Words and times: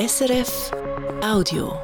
SRF 0.00 0.70
Audio. 1.22 1.78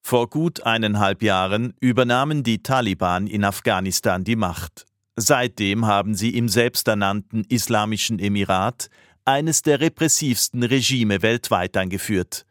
Vor 0.00 0.30
gut 0.30 0.62
eineinhalb 0.62 1.20
Jahren 1.20 1.74
übernahmen 1.80 2.44
die 2.44 2.62
Taliban 2.62 3.26
in 3.26 3.42
Afghanistan 3.42 4.22
die 4.22 4.36
Macht. 4.36 4.86
Seitdem 5.16 5.84
haben 5.84 6.14
sie 6.14 6.36
im 6.36 6.48
selbsternannten 6.48 7.42
Islamischen 7.48 8.20
Emirat 8.20 8.88
eines 9.24 9.62
der 9.62 9.80
repressivsten 9.80 10.62
Regime 10.62 11.22
weltweit 11.22 11.76
eingeführt. 11.76 12.46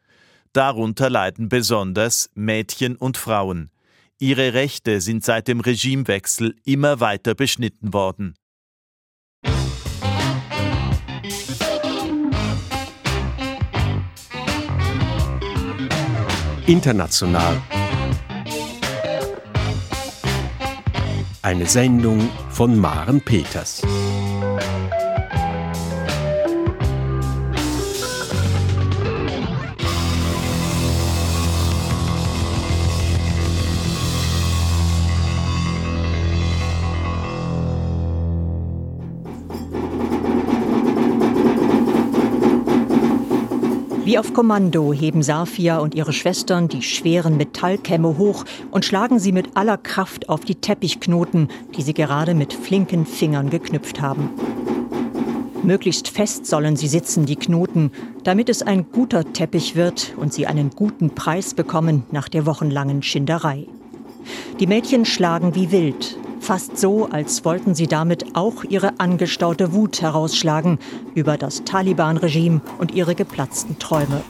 Darunter 0.52 1.08
leiden 1.08 1.48
besonders 1.48 2.28
Mädchen 2.34 2.94
und 2.94 3.16
Frauen. 3.16 3.70
Ihre 4.18 4.52
Rechte 4.52 5.00
sind 5.00 5.24
seit 5.24 5.48
dem 5.48 5.60
Regimewechsel 5.60 6.56
immer 6.66 7.00
weiter 7.00 7.34
beschnitten 7.34 7.94
worden. 7.94 8.34
International. 16.68 17.62
Eine 21.40 21.64
Sendung 21.64 22.28
von 22.50 22.78
Maren 22.78 23.22
Peters. 23.22 23.80
Wie 44.08 44.18
auf 44.18 44.32
Kommando 44.32 44.94
heben 44.94 45.22
Safia 45.22 45.80
und 45.80 45.94
ihre 45.94 46.14
Schwestern 46.14 46.68
die 46.68 46.80
schweren 46.80 47.36
Metallkämme 47.36 48.16
hoch 48.16 48.46
und 48.70 48.86
schlagen 48.86 49.18
sie 49.18 49.32
mit 49.32 49.54
aller 49.54 49.76
Kraft 49.76 50.30
auf 50.30 50.46
die 50.46 50.54
Teppichknoten, 50.54 51.48
die 51.76 51.82
sie 51.82 51.92
gerade 51.92 52.32
mit 52.32 52.54
flinken 52.54 53.04
Fingern 53.04 53.50
geknüpft 53.50 54.00
haben. 54.00 54.30
Möglichst 55.62 56.08
fest 56.08 56.46
sollen 56.46 56.74
sie 56.76 56.88
sitzen, 56.88 57.26
die 57.26 57.36
Knoten, 57.36 57.92
damit 58.24 58.48
es 58.48 58.62
ein 58.62 58.90
guter 58.90 59.30
Teppich 59.30 59.76
wird 59.76 60.14
und 60.16 60.32
sie 60.32 60.46
einen 60.46 60.70
guten 60.70 61.10
Preis 61.10 61.52
bekommen 61.52 62.04
nach 62.10 62.30
der 62.30 62.46
wochenlangen 62.46 63.02
Schinderei. 63.02 63.66
Die 64.58 64.66
Mädchen 64.66 65.04
schlagen 65.04 65.54
wie 65.54 65.70
wild, 65.70 66.16
fast 66.40 66.78
so, 66.78 67.06
als 67.06 67.44
wollten 67.44 67.74
sie 67.74 67.86
damit 67.86 68.34
auch 68.36 68.64
ihre 68.64 68.98
angestaute 69.00 69.72
Wut 69.72 70.00
herausschlagen 70.02 70.78
über 71.14 71.36
das 71.36 71.64
Taliban-Regime 71.64 72.60
und 72.78 72.92
ihre 72.92 73.14
geplatzten 73.14 73.78
Träume. 73.78 74.22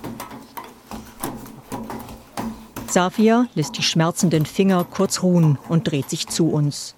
Safia 2.88 3.46
lässt 3.54 3.76
die 3.76 3.82
schmerzenden 3.82 4.46
Finger 4.46 4.84
kurz 4.84 5.22
ruhen 5.22 5.58
und 5.68 5.90
dreht 5.90 6.08
sich 6.08 6.26
zu 6.26 6.48
uns. 6.48 6.94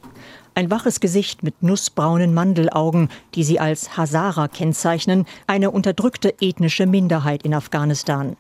Ein 0.55 0.70
waches 0.70 1.00
Gesicht 1.00 1.42
mit 1.42 1.62
nussbraunen 1.62 2.34
Mandelaugen, 2.34 3.08
die 3.34 3.45
sie 3.45 3.61
als 3.61 3.97
Hazara 3.97 4.48
kennzeichnen, 4.48 5.27
eine 5.47 5.70
unterdrückte 5.70 6.34
ethnische 6.41 6.86
Minderheit 6.86 7.42
in 7.42 7.55
Afghanistan. 7.55 8.36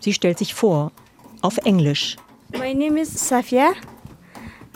Sie 0.00 0.12
stellt 0.12 0.38
sich 0.38 0.54
vor, 0.54 0.92
auf 1.40 1.58
Englisch. 1.58 2.16
My 2.52 2.74
name 2.74 3.00
is 3.00 3.28
Safia 3.28 3.72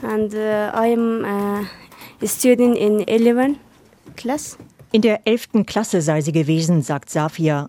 and 0.03 0.35
uh, 0.35 0.71
I 0.75 0.93
am 0.93 1.25
uh, 1.25 1.65
a 2.23 2.27
student 2.27 2.77
in 2.77 3.07
11 3.07 3.57
class. 4.17 4.57
In 4.93 5.03
der 5.03 5.27
11. 5.27 5.67
Klasse 5.67 6.01
sei 6.01 6.21
sie 6.21 6.33
gewesen, 6.33 6.83
sagt 6.83 7.11
Safia. 7.11 7.67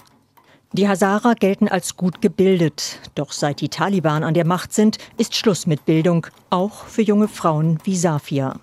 Die 0.74 0.88
Hazara 0.88 1.34
gelten 1.34 1.70
als 1.70 1.96
gut 1.96 2.22
gebildet, 2.22 3.00
doch 3.16 3.32
seit 3.32 3.62
die 3.62 3.70
Taliban 3.70 4.24
an 4.24 4.34
der 4.34 4.46
Macht 4.46 4.74
sind, 4.74 4.98
ist 5.18 5.36
Schluss 5.36 5.66
mit 5.66 5.86
Bildung, 5.86 6.28
auch 6.50 6.84
für 6.86 7.02
junge 7.02 7.30
Frauen 7.30 7.80
wie 7.84 7.96
Safia. 7.96 8.60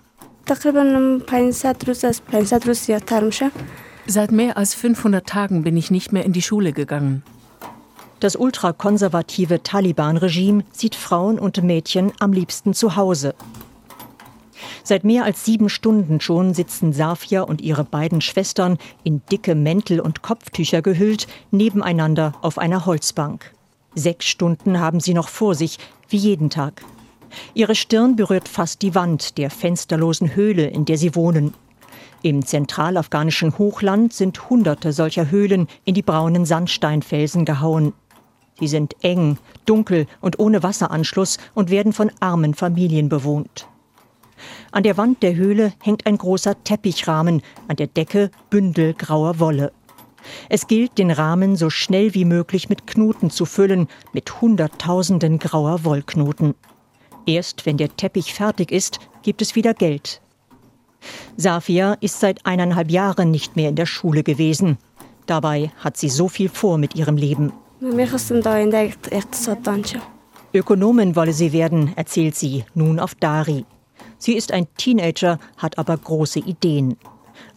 Seit 4.07 4.31
mehr 4.31 4.57
als 4.57 4.75
500 4.75 5.27
Tagen 5.27 5.63
bin 5.63 5.77
ich 5.77 5.89
nicht 5.89 6.11
mehr 6.13 6.23
in 6.23 6.31
die 6.33 6.43
Schule 6.43 6.73
gegangen. 6.73 7.23
Das 8.19 8.35
ultrakonservative 8.35 9.61
Taliban-Regime 9.61 10.63
sieht 10.71 10.95
Frauen 10.95 11.37
und 11.37 11.61
Mädchen 11.63 12.11
am 12.19 12.33
liebsten 12.33 12.73
zu 12.73 12.95
Hause. 12.95 13.35
Seit 14.83 15.03
mehr 15.03 15.25
als 15.25 15.43
sieben 15.43 15.67
Stunden 15.67 16.21
schon 16.21 16.53
sitzen 16.53 16.93
Safia 16.93 17.41
und 17.41 17.61
ihre 17.61 17.83
beiden 17.83 18.21
Schwestern 18.21 18.77
in 19.03 19.21
dicke 19.31 19.55
Mäntel 19.55 19.99
und 19.99 20.21
Kopftücher 20.21 20.81
gehüllt 20.81 21.27
nebeneinander 21.51 22.33
auf 22.41 22.57
einer 22.57 22.85
Holzbank. 22.85 23.53
Sechs 23.95 24.25
Stunden 24.25 24.79
haben 24.79 24.99
sie 24.99 25.13
noch 25.13 25.29
vor 25.29 25.55
sich, 25.55 25.77
wie 26.09 26.17
jeden 26.17 26.49
Tag. 26.49 26.83
Ihre 27.53 27.75
Stirn 27.75 28.15
berührt 28.15 28.47
fast 28.47 28.81
die 28.81 28.95
Wand 28.95 29.37
der 29.37 29.49
fensterlosen 29.49 30.35
Höhle, 30.35 30.67
in 30.67 30.85
der 30.85 30.97
sie 30.97 31.15
wohnen. 31.15 31.53
Im 32.21 32.45
zentralafghanischen 32.45 33.57
Hochland 33.57 34.13
sind 34.13 34.49
hunderte 34.49 34.93
solcher 34.93 35.29
Höhlen 35.29 35.67
in 35.83 35.93
die 35.93 36.01
braunen 36.01 36.45
Sandsteinfelsen 36.45 37.45
gehauen. 37.45 37.93
Sie 38.59 38.67
sind 38.67 38.95
eng, 39.03 39.37
dunkel 39.65 40.07
und 40.21 40.39
ohne 40.39 40.63
Wasseranschluss 40.63 41.37
und 41.53 41.69
werden 41.69 41.93
von 41.93 42.11
armen 42.19 42.53
Familien 42.53 43.09
bewohnt. 43.09 43.67
An 44.71 44.83
der 44.83 44.97
Wand 44.97 45.23
der 45.23 45.35
Höhle 45.35 45.73
hängt 45.81 46.05
ein 46.05 46.17
großer 46.17 46.63
Teppichrahmen, 46.63 47.41
an 47.67 47.75
der 47.75 47.87
Decke 47.87 48.31
Bündel 48.49 48.93
grauer 48.93 49.39
Wolle. 49.39 49.71
Es 50.49 50.67
gilt, 50.67 50.97
den 50.97 51.11
Rahmen 51.11 51.55
so 51.55 51.69
schnell 51.69 52.13
wie 52.13 52.25
möglich 52.25 52.69
mit 52.69 52.87
Knoten 52.87 53.29
zu 53.29 53.45
füllen, 53.45 53.87
mit 54.11 54.41
Hunderttausenden 54.41 55.39
grauer 55.39 55.83
Wollknoten. 55.83 56.55
Erst 57.25 57.65
wenn 57.65 57.77
der 57.77 57.95
Teppich 57.95 58.33
fertig 58.33 58.71
ist, 58.71 58.99
gibt 59.23 59.41
es 59.41 59.55
wieder 59.55 59.73
Geld. 59.73 60.21
Safia 61.37 61.93
ist 62.01 62.19
seit 62.19 62.45
eineinhalb 62.45 62.89
Jahren 62.89 63.31
nicht 63.31 63.55
mehr 63.55 63.69
in 63.69 63.75
der 63.75 63.85
Schule 63.85 64.23
gewesen. 64.23 64.77
Dabei 65.25 65.71
hat 65.77 65.97
sie 65.97 66.09
so 66.09 66.27
viel 66.27 66.49
vor 66.49 66.77
mit 66.77 66.95
ihrem 66.95 67.17
Leben. 67.17 67.51
Ökonomin 70.53 71.15
wolle 71.15 71.33
sie 71.33 71.51
werden, 71.51 71.91
erzählt 71.95 72.35
sie, 72.35 72.63
nun 72.73 72.99
auf 72.99 73.15
Dari. 73.15 73.65
Sie 74.17 74.33
ist 74.33 74.51
ein 74.51 74.67
Teenager, 74.77 75.39
hat 75.57 75.77
aber 75.77 75.97
große 75.97 76.39
Ideen. 76.39 76.97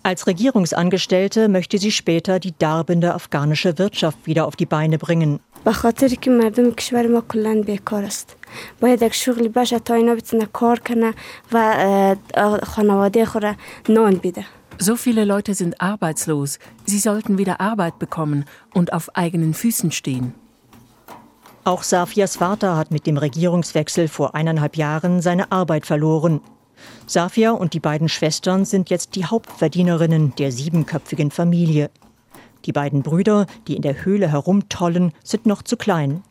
Als 0.03 0.27
Regierungsangestellte 0.27 1.49
möchte 1.49 1.79
sie 1.79 1.93
später 1.93 2.41
die 2.41 2.55
darbende 2.59 3.15
afghanische 3.15 3.79
Wirtschaft 3.79 4.27
wieder 4.27 4.47
auf 4.47 4.57
die 4.57 4.67
Beine 4.67 4.99
bringen. 4.99 5.41
So 14.81 14.95
viele 14.95 15.25
Leute 15.25 15.55
sind 15.55 15.81
arbeitslos. 15.81 16.61
Sie 16.87 17.01
sollten 17.01 17.37
wieder 17.37 17.61
Arbeit 17.61 17.99
bekommen 17.99 18.45
und 18.73 18.93
auf 18.93 19.17
eigenen 19.17 19.53
Füßen 19.53 19.91
stehen. 19.91 20.35
Auch 21.65 21.83
Safias 21.83 22.37
Vater 22.37 22.77
hat 22.77 22.93
mit 22.93 23.05
dem 23.07 23.17
Regierungswechsel 23.17 24.07
vor 24.07 24.37
eineinhalb 24.37 24.77
Jahren 24.77 25.21
seine 25.21 25.51
Arbeit 25.51 25.85
verloren. 25.85 26.41
Safia 27.07 27.51
und 27.51 27.75
die 27.75 27.81
beiden 27.81 28.09
Schwestern 28.09 28.65
sind 28.65 28.89
jetzt 28.89 29.17
die 29.17 29.25
Hauptverdienerinnen 29.25 30.35
der 30.37 30.53
siebenköpfigen 30.53 31.33
Familie. 31.33 31.91
Die 32.65 32.73
beiden 32.73 33.03
Brüder, 33.03 33.47
die 33.67 33.75
in 33.75 33.83
der 33.83 34.05
Höhle 34.05 34.31
herumtollen, 34.31 35.13
sind 35.25 35.45
noch 35.45 35.63
zu 35.63 35.77
klein. 35.77 36.23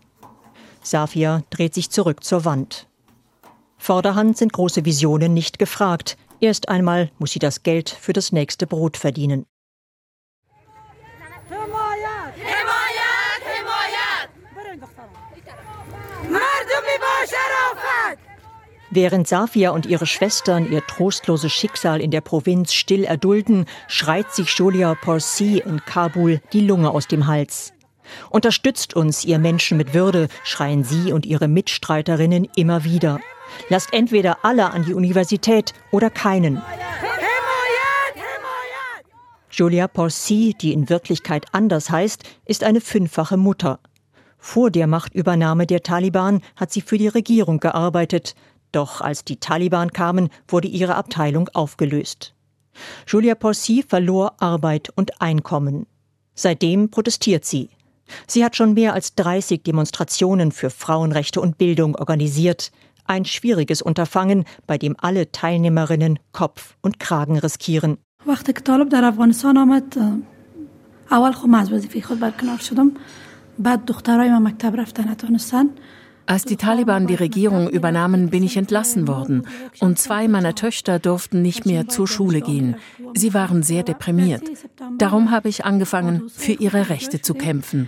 Safia 0.81 1.43
dreht 1.49 1.73
sich 1.73 1.89
zurück 1.89 2.23
zur 2.23 2.45
Wand. 2.45 2.87
Vorderhand 3.77 4.37
sind 4.37 4.53
große 4.53 4.85
Visionen 4.85 5.33
nicht 5.33 5.59
gefragt. 5.59 6.17
Erst 6.39 6.69
einmal 6.69 7.09
muss 7.17 7.31
sie 7.31 7.39
das 7.39 7.63
Geld 7.63 7.89
für 7.89 8.13
das 8.13 8.31
nächste 8.31 8.67
Brot 8.67 8.97
verdienen. 8.97 9.45
Während 18.89 19.27
Safia 19.27 19.71
und 19.71 19.85
ihre 19.85 20.05
Schwestern 20.05 20.71
ihr 20.71 20.81
trostloses 20.85 21.51
Schicksal 21.51 22.01
in 22.01 22.09
der 22.09 22.21
Provinz 22.21 22.73
still 22.73 23.03
erdulden, 23.03 23.65
schreit 23.87 24.31
sich 24.31 24.49
Julia 24.57 24.95
Porcy 24.95 25.59
in 25.59 25.81
Kabul 25.85 26.41
die 26.53 26.61
Lunge 26.61 26.91
aus 26.91 27.07
dem 27.07 27.27
Hals. 27.27 27.73
Unterstützt 28.29 28.95
uns, 28.95 29.25
ihr 29.25 29.39
Menschen 29.39 29.77
mit 29.77 29.93
Würde, 29.93 30.29
schreien 30.43 30.83
sie 30.83 31.11
und 31.11 31.25
ihre 31.25 31.47
Mitstreiterinnen 31.47 32.47
immer 32.55 32.85
wieder. 32.85 33.19
Lasst 33.69 33.93
entweder 33.93 34.39
alle 34.43 34.71
an 34.71 34.83
die 34.83 34.93
Universität 34.93 35.73
oder 35.91 36.09
keinen. 36.09 36.61
Julia 39.51 39.87
Porcy, 39.87 40.55
die 40.61 40.73
in 40.73 40.89
Wirklichkeit 40.89 41.45
anders 41.51 41.89
heißt, 41.89 42.23
ist 42.45 42.63
eine 42.63 42.81
fünffache 42.81 43.37
Mutter. 43.37 43.79
Vor 44.37 44.69
der 44.69 44.87
Machtübernahme 44.87 45.65
der 45.65 45.81
Taliban 45.81 46.41
hat 46.55 46.71
sie 46.71 46.81
für 46.81 46.97
die 46.97 47.07
Regierung 47.07 47.59
gearbeitet, 47.59 48.35
doch 48.71 49.01
als 49.01 49.25
die 49.25 49.39
Taliban 49.39 49.91
kamen, 49.91 50.29
wurde 50.47 50.67
ihre 50.67 50.95
Abteilung 50.95 51.49
aufgelöst. 51.53 52.35
Julia 53.07 53.35
Porcy 53.35 53.83
verlor 53.87 54.35
Arbeit 54.39 54.89
und 54.95 55.21
Einkommen. 55.21 55.87
Seitdem 56.35 56.91
protestiert 56.91 57.45
sie. 57.45 57.69
Sie 58.27 58.45
hat 58.45 58.55
schon 58.55 58.73
mehr 58.73 58.93
als 58.93 59.15
30 59.15 59.63
Demonstrationen 59.63 60.51
für 60.51 60.69
Frauenrechte 60.69 61.41
und 61.41 61.57
Bildung 61.57 61.95
organisiert. 61.95 62.71
Ein 63.06 63.24
schwieriges 63.24 63.82
Unterfangen, 63.82 64.44
bei 64.66 64.78
dem 64.78 64.94
alle 64.98 65.30
Teilnehmerinnen 65.32 66.18
Kopf 66.32 66.76
und 66.80 66.98
Kragen 66.98 67.38
riskieren. 67.38 67.98
اول 71.12 71.32
خب 71.32 71.48
من 71.48 71.58
از 71.58 71.72
وظیفه 71.72 72.00
خود 72.00 72.20
برکنار 72.20 72.58
شدم 72.58 72.92
بعد 73.58 73.84
دخترای 73.84 74.30
من 74.30 74.42
مکتب 74.42 74.76
رفتن 74.76 75.08
نتونستن 75.08 75.66
als 76.27 76.43
die 76.43 76.57
Taliban 76.57 77.07
die 77.07 77.15
Regierung 77.15 77.69
übernahmen, 77.69 78.29
bin 78.29 78.43
ich 78.43 78.57
entlassen 78.57 79.07
worden 79.07 79.47
und 79.79 79.97
zwei 79.97 80.27
meiner 80.27 80.55
Töchter 80.55 80.99
durften 80.99 81.41
nicht 81.41 81.65
mehr 81.65 81.87
zur 81.87 82.07
Schule 82.07 82.41
gehen. 82.41 82.75
Sie 83.15 83.33
waren 83.33 83.63
sehr 83.63 83.83
deprimiert. 83.83 84.43
Darum 84.97 85.31
habe 85.31 85.47
ich 85.47 85.63
angefangen, 85.63 86.29
für 86.29 86.51
ihre 86.51 86.89
Rechte 86.89 87.21
zu 87.21 87.33
kämpfen. 87.33 87.87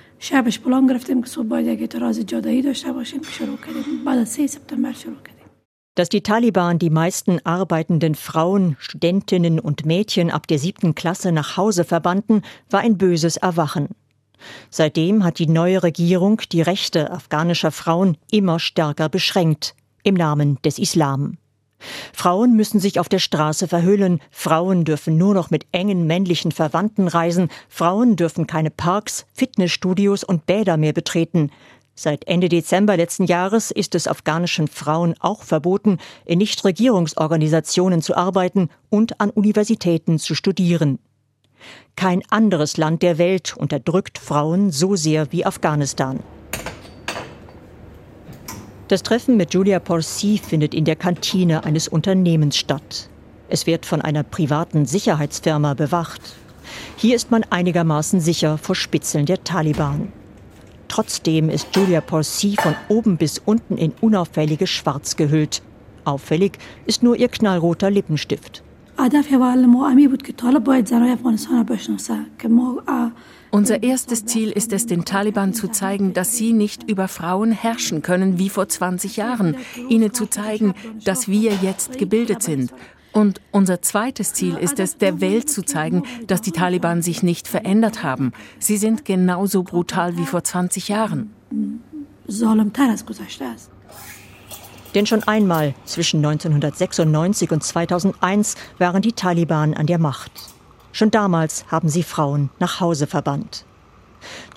Dass 5.95 6.07
die 6.07 6.21
Taliban 6.21 6.79
die 6.79 6.89
meisten 6.89 7.39
arbeitenden 7.45 8.15
Frauen, 8.15 8.77
Studentinnen 8.79 9.59
und 9.59 9.85
Mädchen 9.85 10.31
ab 10.31 10.47
der 10.47 10.57
siebten 10.57 10.95
Klasse 10.95 11.33
nach 11.33 11.57
Hause 11.57 11.83
verbannten, 11.83 12.43
war 12.69 12.79
ein 12.79 12.97
böses 12.97 13.35
Erwachen. 13.35 13.89
Seitdem 14.69 15.23
hat 15.23 15.39
die 15.39 15.47
neue 15.47 15.83
Regierung 15.83 16.41
die 16.51 16.61
Rechte 16.61 17.11
afghanischer 17.11 17.71
Frauen 17.71 18.17
immer 18.31 18.59
stärker 18.59 19.09
beschränkt, 19.09 19.75
im 20.03 20.15
Namen 20.15 20.59
des 20.63 20.79
Islam. 20.79 21.37
Frauen 22.13 22.55
müssen 22.55 22.79
sich 22.79 22.99
auf 22.99 23.09
der 23.09 23.19
Straße 23.19 23.67
verhüllen, 23.67 24.19
Frauen 24.31 24.83
dürfen 24.83 25.17
nur 25.17 25.33
noch 25.33 25.49
mit 25.49 25.65
engen 25.71 26.07
männlichen 26.07 26.51
Verwandten 26.51 27.07
reisen, 27.07 27.49
Frauen 27.69 28.15
dürfen 28.15 28.47
keine 28.47 28.71
Parks, 28.71 29.25
Fitnessstudios 29.33 30.23
und 30.23 30.45
Bäder 30.45 30.77
mehr 30.77 30.93
betreten. 30.93 31.51
Seit 31.95 32.27
Ende 32.27 32.47
Dezember 32.47 32.95
letzten 32.95 33.25
Jahres 33.25 33.71
ist 33.71 33.93
es 33.93 34.07
afghanischen 34.07 34.67
Frauen 34.67 35.15
auch 35.19 35.43
verboten, 35.43 35.97
in 36.25 36.39
Nichtregierungsorganisationen 36.39 38.01
zu 38.01 38.15
arbeiten 38.15 38.69
und 38.89 39.19
an 39.19 39.29
Universitäten 39.29 40.17
zu 40.17 40.33
studieren. 40.33 40.99
Kein 41.95 42.23
anderes 42.29 42.77
Land 42.77 43.01
der 43.01 43.17
Welt 43.17 43.55
unterdrückt 43.57 44.17
Frauen 44.17 44.71
so 44.71 44.95
sehr 44.95 45.31
wie 45.31 45.45
Afghanistan. 45.45 46.19
Das 48.87 49.03
Treffen 49.03 49.37
mit 49.37 49.53
Julia 49.53 49.79
Porcy 49.79 50.39
findet 50.39 50.73
in 50.73 50.85
der 50.85 50.95
Kantine 50.95 51.63
eines 51.63 51.87
Unternehmens 51.87 52.57
statt. 52.57 53.09
Es 53.47 53.67
wird 53.67 53.85
von 53.85 54.01
einer 54.01 54.23
privaten 54.23 54.85
Sicherheitsfirma 54.85 55.73
bewacht. 55.73 56.21
Hier 56.97 57.15
ist 57.15 57.31
man 57.31 57.43
einigermaßen 57.43 58.19
sicher 58.19 58.57
vor 58.57 58.75
Spitzeln 58.75 59.25
der 59.25 59.43
Taliban. 59.43 60.11
Trotzdem 60.87 61.49
ist 61.49 61.75
Julia 61.75 62.01
Porcy 62.01 62.55
von 62.59 62.75
oben 62.87 63.17
bis 63.17 63.39
unten 63.39 63.77
in 63.77 63.93
unauffälliges 64.01 64.69
Schwarz 64.69 65.15
gehüllt. 65.15 65.61
Auffällig 66.03 66.57
ist 66.85 67.03
nur 67.03 67.15
ihr 67.15 67.27
knallroter 67.27 67.91
Lippenstift. 67.91 68.63
Unser 73.49 73.81
erstes 73.81 74.25
Ziel 74.25 74.51
ist 74.51 74.73
es, 74.73 74.87
den 74.87 75.05
Taliban 75.05 75.53
zu 75.53 75.69
zeigen, 75.69 76.13
dass 76.13 76.35
sie 76.35 76.51
nicht 76.51 76.83
über 76.89 77.07
Frauen 77.07 77.53
herrschen 77.53 78.01
können 78.01 78.37
wie 78.39 78.49
vor 78.49 78.67
20 78.67 79.15
Jahren. 79.15 79.55
Ihnen 79.87 80.13
zu 80.13 80.25
zeigen, 80.25 80.73
dass 81.05 81.29
wir 81.29 81.53
jetzt 81.61 81.97
gebildet 81.97 82.43
sind. 82.43 82.73
Und 83.13 83.39
unser 83.51 83.81
zweites 83.81 84.33
Ziel 84.33 84.57
ist 84.57 84.79
es, 84.79 84.97
der 84.97 85.21
Welt 85.21 85.49
zu 85.49 85.63
zeigen, 85.63 86.03
dass 86.27 86.41
die 86.41 86.51
Taliban 86.51 87.01
sich 87.01 87.23
nicht 87.23 87.47
verändert 87.47 88.03
haben. 88.03 88.33
Sie 88.59 88.75
sind 88.75 89.05
genauso 89.05 89.63
brutal 89.63 90.17
wie 90.17 90.25
vor 90.25 90.43
20 90.43 90.89
Jahren. 90.89 91.31
Denn 94.99 95.05
schon 95.05 95.23
einmal 95.23 95.75
zwischen 95.85 96.17
1996 96.17 97.51
und 97.51 97.63
2001 97.63 98.55
waren 98.79 99.01
die 99.01 99.13
Taliban 99.13 99.73
an 99.73 99.85
der 99.85 99.97
Macht. 99.97 100.29
Schon 100.91 101.09
damals 101.09 101.63
haben 101.69 101.87
sie 101.87 102.03
Frauen 102.03 102.49
nach 102.59 102.81
Hause 102.81 103.07
verbannt. 103.07 103.63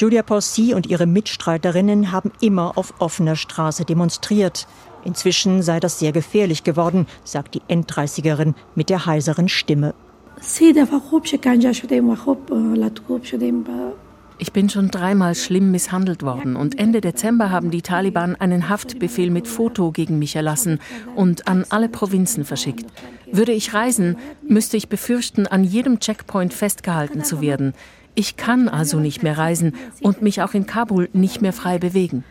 Julia 0.01 0.25
Porcy 0.25 0.75
und 0.75 0.89
ihre 0.89 1.07
Mitstreiterinnen 1.07 2.11
haben 2.11 2.33
immer 2.41 2.77
auf 2.77 2.93
offener 2.99 3.37
Straße 3.37 3.85
demonstriert. 3.85 4.67
Inzwischen 5.05 5.63
sei 5.63 5.79
das 5.79 6.01
sehr 6.01 6.11
gefährlich 6.11 6.65
geworden, 6.65 7.07
sagt 7.23 7.55
die 7.55 7.63
Enddreißigerin 7.69 8.57
mit 8.75 8.91
der 8.91 9.07
heiseren 9.07 9.49
Stimme. 9.49 9.95
Ich 14.43 14.53
bin 14.53 14.69
schon 14.69 14.89
dreimal 14.89 15.37
schlimm 15.37 15.71
misshandelt 15.71 16.25
worden 16.25 16.57
und 16.57 16.77
Ende 16.77 17.01
Dezember 17.01 17.51
haben 17.51 17.71
die 17.71 17.81
Taliban 17.81 18.35
einen 18.35 18.69
Haftbefehl 18.69 19.31
mit 19.31 19.47
Foto 19.47 19.93
gegen 19.93 20.19
mich 20.19 20.35
erlassen 20.35 20.81
und 21.15 21.47
an 21.47 21.65
alle 21.69 21.89
Provinzen 21.89 22.45
verschickt. 22.45 22.87
Würde 23.31 23.53
ich 23.53 23.73
reisen, 23.73 24.17
müsste 24.43 24.77
ich 24.77 24.89
befürchten, 24.89 25.47
an 25.47 25.63
jedem 25.63 26.01
Checkpoint 26.01 26.53
festgehalten 26.53 27.23
zu 27.23 27.41
werden. 27.41 27.73
Ich 28.17 28.37
kann 28.37 28.69
also 28.69 28.99
nicht 28.99 29.23
mehr 29.23 29.39
reisen 29.39 29.77
und 30.01 30.23
mich 30.23 30.43
auch 30.43 30.55
in 30.55 30.67
Kabul 30.67 31.09
nicht 31.13 31.41
mehr 31.41 31.53
frei 31.53 31.79
bewegen. 31.79 32.25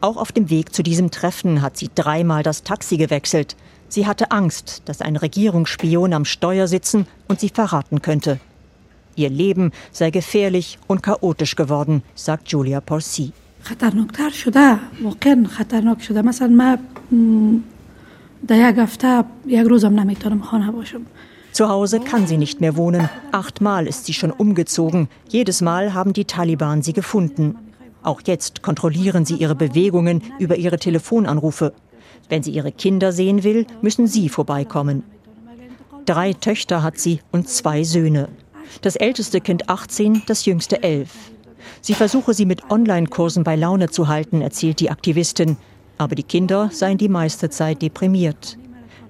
Auch 0.00 0.16
auf 0.16 0.30
dem 0.30 0.48
Weg 0.48 0.74
zu 0.74 0.82
diesem 0.82 1.10
Treffen 1.10 1.60
hat 1.60 1.76
sie 1.76 1.90
dreimal 1.92 2.42
das 2.42 2.62
Taxi 2.62 2.96
gewechselt. 2.96 3.56
Sie 3.88 4.06
hatte 4.06 4.30
Angst, 4.30 4.82
dass 4.84 5.00
ein 5.00 5.16
Regierungsspion 5.16 6.12
am 6.12 6.24
Steuer 6.24 6.68
sitzen 6.68 7.06
und 7.26 7.40
sie 7.40 7.48
verraten 7.48 8.00
könnte. 8.00 8.38
Ihr 9.16 9.30
Leben 9.30 9.72
sei 9.90 10.10
gefährlich 10.10 10.78
und 10.86 11.02
chaotisch 11.02 11.56
geworden, 11.56 12.02
sagt 12.14 12.48
Julia 12.48 12.80
Porcy. 12.80 13.32
Zu 21.50 21.68
Hause 21.68 21.98
kann 21.98 22.28
sie 22.28 22.36
nicht 22.36 22.60
mehr 22.60 22.76
wohnen. 22.76 23.08
Achtmal 23.32 23.88
ist 23.88 24.04
sie 24.04 24.12
schon 24.12 24.30
umgezogen. 24.30 25.08
Jedes 25.28 25.60
Mal 25.60 25.92
haben 25.92 26.12
die 26.12 26.24
Taliban 26.24 26.82
sie 26.82 26.92
gefunden. 26.92 27.56
Auch 28.02 28.20
jetzt 28.26 28.62
kontrollieren 28.62 29.24
sie 29.24 29.36
ihre 29.36 29.54
Bewegungen 29.54 30.22
über 30.38 30.56
ihre 30.56 30.78
Telefonanrufe. 30.78 31.72
Wenn 32.28 32.42
sie 32.42 32.52
ihre 32.52 32.72
Kinder 32.72 33.12
sehen 33.12 33.44
will, 33.44 33.66
müssen 33.82 34.06
sie 34.06 34.28
vorbeikommen. 34.28 35.02
Drei 36.06 36.32
Töchter 36.32 36.82
hat 36.82 36.98
sie 36.98 37.20
und 37.32 37.48
zwei 37.48 37.84
Söhne. 37.84 38.28
Das 38.82 38.96
älteste 38.96 39.40
Kind 39.40 39.68
18, 39.68 40.22
das 40.26 40.44
jüngste 40.44 40.82
11. 40.82 41.10
Sie 41.80 41.94
versuche 41.94 42.34
sie 42.34 42.46
mit 42.46 42.70
Online-Kursen 42.70 43.44
bei 43.44 43.56
Laune 43.56 43.88
zu 43.88 44.08
halten, 44.08 44.40
erzählt 44.40 44.80
die 44.80 44.90
Aktivistin. 44.90 45.56
Aber 45.96 46.14
die 46.14 46.22
Kinder 46.22 46.70
seien 46.72 46.98
die 46.98 47.08
meiste 47.08 47.50
Zeit 47.50 47.82
deprimiert. 47.82 48.56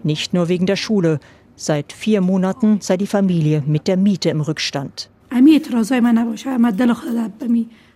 Nicht 0.02 0.32
nur 0.32 0.48
wegen 0.48 0.66
der 0.66 0.76
Schule. 0.76 1.20
Seit 1.56 1.92
vier 1.92 2.20
Monaten 2.20 2.80
sei 2.80 2.96
die 2.96 3.06
Familie 3.06 3.62
mit 3.66 3.88
der 3.88 3.96
Miete 3.96 4.30
im 4.30 4.40
Rückstand. 4.40 5.10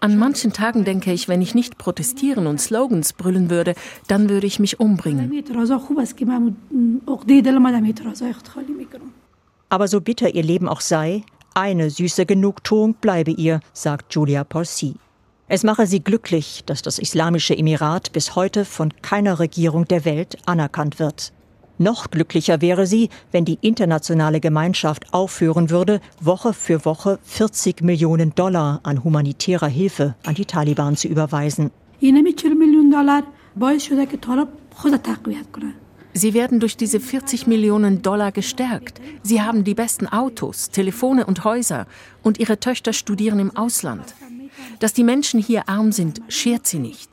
An 0.02 0.18
manchen 0.18 0.52
Tagen 0.52 0.84
denke 0.84 1.12
ich, 1.12 1.28
wenn 1.28 1.40
ich 1.40 1.54
nicht 1.54 1.78
protestieren 1.78 2.48
und 2.48 2.60
Slogans 2.60 3.12
brüllen 3.12 3.50
würde, 3.50 3.74
dann 4.08 4.28
würde 4.28 4.48
ich 4.48 4.58
mich 4.58 4.80
umbringen. 4.80 5.30
Aber 9.68 9.86
so 9.86 10.00
bitter 10.00 10.34
ihr 10.34 10.42
Leben 10.42 10.66
auch 10.66 10.80
sei, 10.80 11.22
eine 11.54 11.88
süße 11.88 12.26
Genugtuung 12.26 12.94
bleibe 12.94 13.30
ihr, 13.30 13.60
sagt 13.74 14.12
Julia 14.12 14.42
Porcy. 14.42 14.96
Es 15.46 15.62
mache 15.62 15.86
sie 15.86 16.00
glücklich, 16.00 16.64
dass 16.66 16.82
das 16.82 16.98
Islamische 16.98 17.56
Emirat 17.56 18.12
bis 18.12 18.34
heute 18.34 18.64
von 18.64 18.92
keiner 19.02 19.38
Regierung 19.38 19.86
der 19.86 20.04
Welt 20.04 20.36
anerkannt 20.46 20.98
wird. 20.98 21.32
Noch 21.82 22.12
glücklicher 22.12 22.60
wäre 22.60 22.86
sie, 22.86 23.08
wenn 23.32 23.44
die 23.44 23.58
internationale 23.60 24.38
Gemeinschaft 24.38 25.12
aufhören 25.12 25.68
würde, 25.68 26.00
Woche 26.20 26.52
für 26.52 26.84
Woche 26.84 27.18
40 27.24 27.82
Millionen 27.82 28.36
Dollar 28.36 28.78
an 28.84 29.02
humanitärer 29.02 29.66
Hilfe 29.66 30.14
an 30.24 30.36
die 30.36 30.44
Taliban 30.44 30.96
zu 30.96 31.08
überweisen. 31.08 31.72
Sie 36.14 36.34
werden 36.34 36.60
durch 36.60 36.76
diese 36.76 37.00
40 37.00 37.48
Millionen 37.48 38.02
Dollar 38.02 38.30
gestärkt. 38.30 39.00
Sie 39.24 39.42
haben 39.42 39.64
die 39.64 39.74
besten 39.74 40.06
Autos, 40.06 40.70
Telefone 40.70 41.26
und 41.26 41.42
Häuser 41.42 41.88
und 42.22 42.38
ihre 42.38 42.60
Töchter 42.60 42.92
studieren 42.92 43.40
im 43.40 43.56
Ausland. 43.56 44.14
Dass 44.78 44.92
die 44.92 45.02
Menschen 45.02 45.40
hier 45.40 45.68
arm 45.68 45.90
sind, 45.90 46.22
schert 46.28 46.64
sie 46.68 46.78
nicht. 46.78 47.10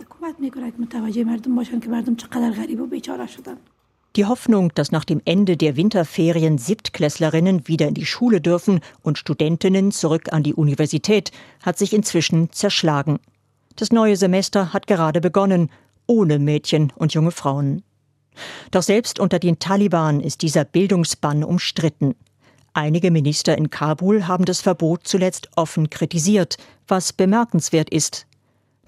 Die 4.16 4.26
Hoffnung, 4.26 4.74
dass 4.74 4.92
nach 4.92 5.06
dem 5.06 5.22
Ende 5.26 5.56
der 5.56 5.76
Winterferien 5.76 6.58
Siebtklässlerinnen 6.58 7.68
wieder 7.68 7.88
in 7.88 7.94
die 7.94 8.08
Schule 8.08 8.42
dürfen 8.42 8.82
und 9.02 9.20
Studentinnen 9.20 9.92
zurück 9.92 10.34
an 10.34 10.42
die 10.42 10.56
Universität, 10.56 11.32
hat 11.62 11.78
sich 11.78 11.94
inzwischen 11.94 12.52
zerschlagen. 12.52 13.20
Das 13.76 13.92
neue 13.92 14.18
Semester 14.18 14.74
hat 14.74 14.88
gerade 14.88 15.22
begonnen, 15.22 15.70
ohne 16.08 16.40
Mädchen 16.40 16.92
und 16.96 17.14
junge 17.14 17.32
Frauen. 17.32 17.84
Doch 18.72 18.82
selbst 18.82 19.20
unter 19.20 19.38
den 19.38 19.60
Taliban 19.60 20.22
ist 20.22 20.42
dieser 20.42 20.66
Bildungsbann 20.66 21.44
umstritten. 21.44 22.16
Einige 22.74 23.12
Minister 23.12 23.58
in 23.58 23.70
Kabul 23.70 24.28
haben 24.28 24.46
das 24.46 24.62
Verbot 24.62 25.08
zuletzt 25.08 25.50
offen 25.56 25.90
kritisiert, 25.90 26.58
was 26.88 27.14
bemerkenswert 27.14 27.90
ist. 27.90 28.26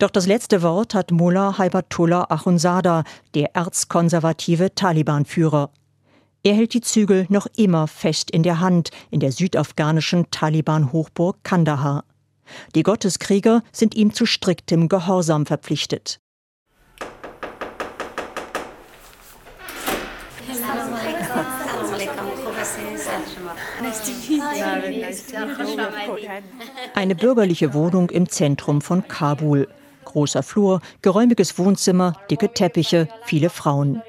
Doch 0.02 0.10
das 0.10 0.26
letzte 0.26 0.64
Wort 0.64 0.96
hat 0.96 1.12
Mullah 1.12 1.60
Haibatullah 1.60 2.26
Akhundzada, 2.32 3.04
der 3.36 3.56
erzkonservative 3.56 4.74
Taliban-Führer. 4.74 5.70
Er 6.42 6.56
hält 6.56 6.74
die 6.74 6.82
Zügel 6.82 7.28
noch 7.30 7.46
immer 7.56 7.86
fest 7.86 8.32
in 8.32 8.42
der 8.42 8.60
Hand 8.60 8.90
in 9.12 9.20
der 9.20 9.32
südafghanischen 9.32 10.32
Taliban-Hochburg 10.32 11.44
Kandahar. 11.44 12.04
Die 12.74 12.82
Gotteskrieger 12.82 13.62
sind 13.72 13.94
ihm 13.94 14.12
zu 14.12 14.26
striktem 14.26 14.90
Gehorsam 14.90 15.46
verpflichtet. 15.46 16.20
Eine 26.96 27.14
bürgerliche 27.16 27.76
Wohnung 27.76 28.10
im 28.10 28.28
Zentrum 28.28 28.82
von 28.82 29.08
Kabul. 29.08 29.68
Großer 30.12 30.44
Flur, 30.44 30.82
geräumiges 31.02 31.58
Wohnzimmer, 31.58 32.18
dicke 32.30 32.54
Teppiche, 32.54 33.08
viele 33.24 33.50
Frauen. 33.50 34.02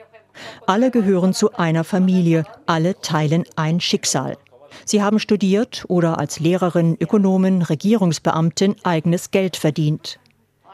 Alle 0.67 0.91
gehören 0.91 1.33
zu 1.33 1.53
einer 1.53 1.85
Familie, 1.85 2.43
alle 2.67 3.01
teilen 3.01 3.45
ein 3.55 3.79
Schicksal. 3.79 4.37
Sie 4.85 5.01
haben 5.01 5.21
studiert 5.21 5.85
oder 5.87 6.19
als 6.19 6.41
Lehrerin, 6.41 6.97
Ökonomin, 6.99 7.63
Regierungsbeamtin 7.63 8.75
eigenes 8.83 9.31
Geld 9.31 9.57
verdient. 9.57 10.19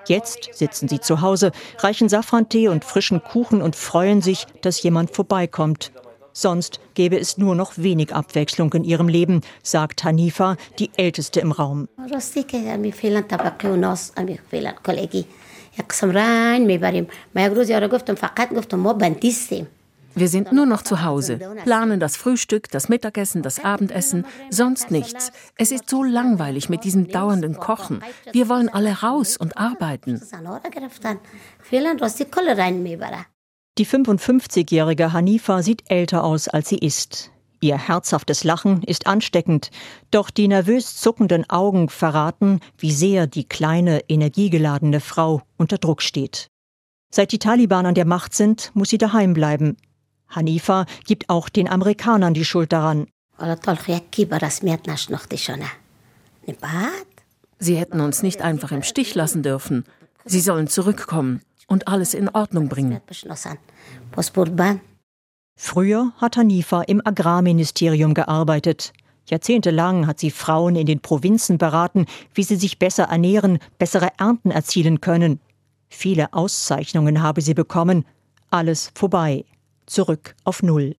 Jetzt 0.07 0.49
sitzen 0.55 0.89
sie 0.89 1.01
zu 1.01 1.21
Hause, 1.21 1.53
reichen 1.81 2.09
Safrantee 2.09 2.69
und 2.69 2.87
frischen 2.87 3.23
Kuchen 3.23 3.61
und 3.61 3.77
freuen 3.77 4.23
sich, 4.23 4.47
dass 4.63 4.83
jemand 4.83 5.11
vorbeikommt. 5.11 5.93
Sonst 6.41 6.79
gäbe 6.95 7.19
es 7.19 7.37
nur 7.37 7.57
noch 7.57 7.79
wenig 7.79 8.15
Abwechslung 8.15 8.73
in 8.73 8.85
ihrem 8.85 9.09
Leben, 9.09 9.41
sagt 9.65 10.05
Hanifa, 10.05 10.57
die 10.79 10.89
älteste 10.97 11.41
im 11.41 11.51
Raum. 11.51 11.89
Wir 20.15 20.29
sind 20.29 20.53
nur 20.53 20.67
noch 20.67 20.83
zu 20.83 21.03
Hause, 21.03 21.39
planen 21.65 21.99
das 21.99 22.17
Frühstück, 22.17 22.71
das 22.71 22.89
Mittagessen, 22.89 23.43
das 23.43 23.65
Abendessen, 23.65 24.25
sonst 24.49 24.93
nichts. 24.93 25.33
Es 25.57 25.73
ist 25.73 25.91
so 25.91 26.05
langweilig 26.05 26.69
mit 26.69 26.85
diesem 26.85 27.09
dauernden 27.09 27.57
Kochen. 27.57 28.01
Wir 28.31 28.49
wollen 28.49 28.69
alle 28.69 29.01
raus 29.01 29.37
und 29.37 29.59
arbeiten. 29.59 30.23
Die 33.79 33.87
55-jährige 33.87 35.13
Hanifa 35.13 35.63
sieht 35.63 35.89
älter 35.89 36.25
aus, 36.25 36.49
als 36.49 36.69
sie 36.69 36.79
ist. 36.79 37.31
Ihr 37.61 37.79
herzhaftes 37.79 38.43
Lachen 38.43 38.83
ist 38.83 39.07
ansteckend, 39.07 39.71
doch 40.11 40.31
die 40.31 40.49
nervös 40.49 40.97
zuckenden 40.97 41.49
Augen 41.49 41.89
verraten, 41.89 42.59
wie 42.77 42.91
sehr 42.91 43.29
die 43.29 43.45
kleine, 43.45 44.01
energiegeladene 44.09 44.99
Frau 44.99 45.43
unter 45.57 45.79
Druck 45.79 46.03
steht. 46.03 46.49
Seit 47.13 47.31
die 47.31 47.39
Taliban 47.39 47.87
an 47.87 47.95
der 47.95 48.05
Macht 48.05 48.35
sind, 48.35 48.73
muss 48.75 48.89
sie 48.91 48.99
daheim 48.99 49.33
bleiben. 49.33 49.77
Hanifa 50.29 50.85
gibt 51.07 51.31
auch 51.31 51.49
den 51.49 51.69
Amerikanern 51.69 52.35
die 52.35 52.45
Schuld 52.45 52.73
daran. 52.73 53.07
Sie 57.61 57.77
hätten 57.77 58.01
uns 58.01 58.25
nicht 58.25 58.43
einfach 58.43 58.73
im 58.73 58.83
Stich 58.83 59.15
lassen 59.15 59.45
dürfen. 59.45 59.85
Sie 60.25 60.41
sollen 60.41 60.67
zurückkommen 60.67 61.43
und 61.69 61.87
alles 61.87 62.15
in 62.15 62.29
Ordnung 62.29 62.69
bringen. 62.69 63.01
Früher 65.57 66.13
hat 66.17 66.37
Hanifa 66.37 66.83
im 66.83 67.01
Agrarministerium 67.05 68.15
gearbeitet. 68.15 68.93
Jahrzehntelang 69.27 70.07
hat 70.07 70.19
sie 70.19 70.31
Frauen 70.31 70.75
in 70.77 70.87
den 70.87 71.01
Provinzen 71.01 71.59
beraten, 71.59 72.07
wie 72.33 72.43
sie 72.43 72.57
sich 72.57 72.79
besser 72.79 73.05
ernähren, 73.05 73.59
bessere 73.79 74.09
Ernten 74.19 74.51
erzielen 74.51 75.01
können. 75.01 75.41
Viele 75.89 76.33
Auszeichnungen 76.33 77.23
habe 77.23 77.43
sie 77.43 77.55
bekommen. 77.55 78.05
Alles 78.51 78.91
vorbei. 78.95 79.45
Zurück 79.87 80.35
auf 80.45 80.63
Null. 80.63 80.95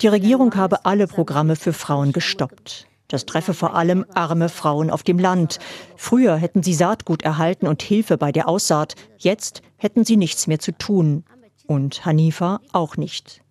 Die 0.00 0.08
Regierung 0.08 0.54
habe 0.56 0.84
alle 0.84 1.06
Programme 1.06 1.56
für 1.56 1.72
Frauen 1.72 2.12
gestoppt. 2.12 2.86
Das 3.08 3.26
treffe 3.26 3.54
vor 3.54 3.74
allem 3.74 4.06
arme 4.14 4.48
Frauen 4.48 4.90
auf 4.90 5.02
dem 5.02 5.18
Land. 5.18 5.58
Früher 5.96 6.36
hätten 6.36 6.62
sie 6.62 6.74
Saatgut 6.74 7.22
erhalten 7.22 7.66
und 7.66 7.82
Hilfe 7.82 8.16
bei 8.16 8.32
der 8.32 8.48
Aussaat. 8.48 8.94
Jetzt 9.18 9.62
hätten 9.76 10.04
sie 10.04 10.16
nichts 10.16 10.46
mehr 10.46 10.58
zu 10.58 10.72
tun. 10.72 11.24
Und 11.66 12.04
Hanifa 12.04 12.60
auch 12.72 12.96
nicht. 12.96 13.42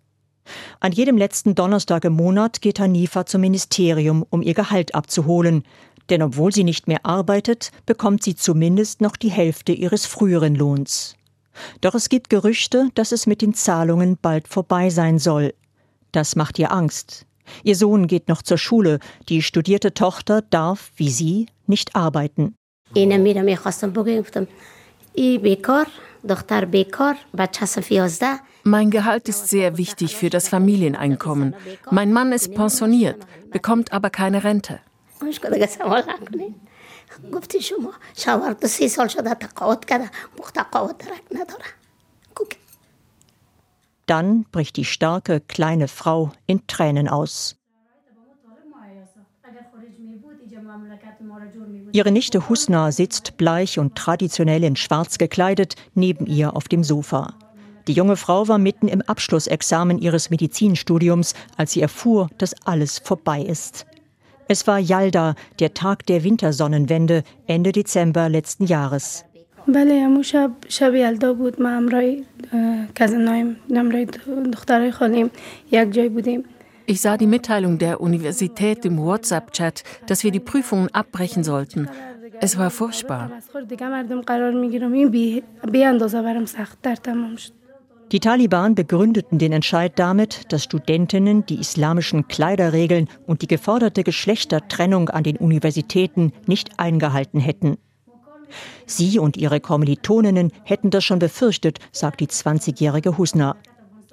An 0.80 0.92
jedem 0.92 1.16
letzten 1.16 1.54
Donnerstag 1.54 2.04
im 2.04 2.14
Monat 2.14 2.60
geht 2.60 2.78
Hanifa 2.78 3.26
zum 3.26 3.40
Ministerium, 3.40 4.24
um 4.28 4.42
ihr 4.42 4.54
Gehalt 4.54 4.94
abzuholen. 4.94 5.64
Denn 6.10 6.22
obwohl 6.22 6.52
sie 6.52 6.64
nicht 6.64 6.86
mehr 6.86 7.06
arbeitet, 7.06 7.70
bekommt 7.86 8.22
sie 8.22 8.36
zumindest 8.36 9.00
noch 9.00 9.16
die 9.16 9.30
Hälfte 9.30 9.72
ihres 9.72 10.04
früheren 10.04 10.54
Lohns. 10.54 11.16
Doch 11.80 11.94
es 11.94 12.08
gibt 12.08 12.30
Gerüchte, 12.30 12.88
dass 12.94 13.12
es 13.12 13.26
mit 13.26 13.40
den 13.40 13.54
Zahlungen 13.54 14.18
bald 14.20 14.48
vorbei 14.48 14.90
sein 14.90 15.18
soll. 15.18 15.54
Das 16.12 16.36
macht 16.36 16.58
ihr 16.58 16.72
Angst. 16.72 17.26
Ihr 17.62 17.76
Sohn 17.76 18.06
geht 18.06 18.28
noch 18.28 18.42
zur 18.42 18.58
Schule. 18.58 18.98
Die 19.28 19.42
studierte 19.42 19.94
Tochter 19.94 20.42
darf, 20.42 20.92
wie 20.96 21.10
sie, 21.10 21.46
nicht 21.66 21.96
arbeiten. 21.96 22.54
Mein 28.64 28.90
Gehalt 28.90 29.28
ist 29.28 29.48
sehr 29.48 29.76
wichtig 29.76 30.16
für 30.16 30.30
das 30.30 30.48
Familieneinkommen. 30.48 31.54
Mein 31.90 32.12
Mann 32.12 32.32
ist 32.32 32.54
pensioniert, 32.54 33.26
bekommt 33.50 33.92
aber 33.92 34.10
keine 34.10 34.42
Rente. 34.42 34.80
Dann 44.06 44.44
bricht 44.52 44.76
die 44.76 44.84
starke, 44.84 45.40
kleine 45.40 45.88
Frau 45.88 46.32
in 46.46 46.66
Tränen 46.66 47.08
aus. 47.08 47.56
Ihre 51.92 52.10
Nichte 52.10 52.48
Husna 52.48 52.90
sitzt 52.90 53.36
bleich 53.36 53.78
und 53.78 53.94
traditionell 53.94 54.64
in 54.64 54.76
Schwarz 54.76 55.18
gekleidet 55.18 55.76
neben 55.94 56.26
ihr 56.26 56.56
auf 56.56 56.68
dem 56.68 56.82
Sofa. 56.82 57.34
Die 57.86 57.92
junge 57.92 58.16
Frau 58.16 58.48
war 58.48 58.58
mitten 58.58 58.88
im 58.88 59.02
Abschlussexamen 59.02 59.98
ihres 59.98 60.30
Medizinstudiums, 60.30 61.34
als 61.56 61.72
sie 61.72 61.82
erfuhr, 61.82 62.30
dass 62.38 62.54
alles 62.66 62.98
vorbei 62.98 63.42
ist. 63.42 63.86
Es 64.48 64.66
war 64.66 64.78
Yalda, 64.78 65.34
der 65.58 65.74
Tag 65.74 66.06
der 66.06 66.24
Wintersonnenwende, 66.24 67.22
Ende 67.46 67.72
Dezember 67.72 68.28
letzten 68.28 68.66
Jahres. 68.66 69.24
بله 69.67 70.03
همون 70.03 70.21
شب 70.21 70.51
شب 70.67 70.95
یلدا 70.95 71.33
بود 71.33 71.61
ما 71.61 71.69
همراه 71.69 72.03
کزنایم 72.95 73.55
همراه 73.75 74.05
دخترای 74.53 74.91
خالیم 74.91 75.31
یک 75.71 75.91
جای 75.91 76.09
بودیم 76.09 76.43
Ich 76.91 77.01
sah 77.01 77.17
die 77.17 77.27
Mitteilung 77.27 77.77
der 77.77 78.01
Universität 78.01 78.83
im 78.83 78.97
WhatsApp-Chat, 78.97 79.83
dass 80.07 80.23
wir 80.23 80.31
die 80.31 80.39
Prüfungen 80.39 80.89
abbrechen 81.01 81.43
sollten. 81.43 81.87
Es 82.41 82.57
war 82.57 82.71
furchtbar. 82.71 83.29
Die 88.11 88.19
Taliban 88.19 88.73
begründeten 88.73 89.37
den 89.37 89.51
Entscheid 89.51 89.93
damit, 89.97 90.51
dass 90.51 90.63
Studentinnen 90.63 91.45
die 91.45 91.59
islamischen 91.59 92.27
Kleiderregeln 92.27 93.07
und 93.27 93.43
die 93.43 93.47
geforderte 93.47 94.03
Geschlechtertrennung 94.03 95.09
an 95.09 95.23
den 95.23 95.37
Universitäten 95.37 96.33
nicht 96.47 96.79
eingehalten 96.79 97.39
hätten. 97.39 97.77
Sie 98.86 99.18
und 99.18 99.36
ihre 99.36 99.60
Kommilitoninnen 99.60 100.52
hätten 100.64 100.90
das 100.90 101.04
schon 101.04 101.18
befürchtet, 101.18 101.78
sagt 101.92 102.20
die 102.20 102.28
20-jährige 102.28 103.18
Husna. 103.18 103.56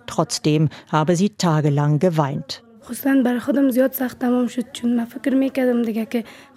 Trotzdem 0.07 0.69
habe 0.91 1.15
sie 1.15 1.29
tagelang 1.29 1.99
geweint. 1.99 2.63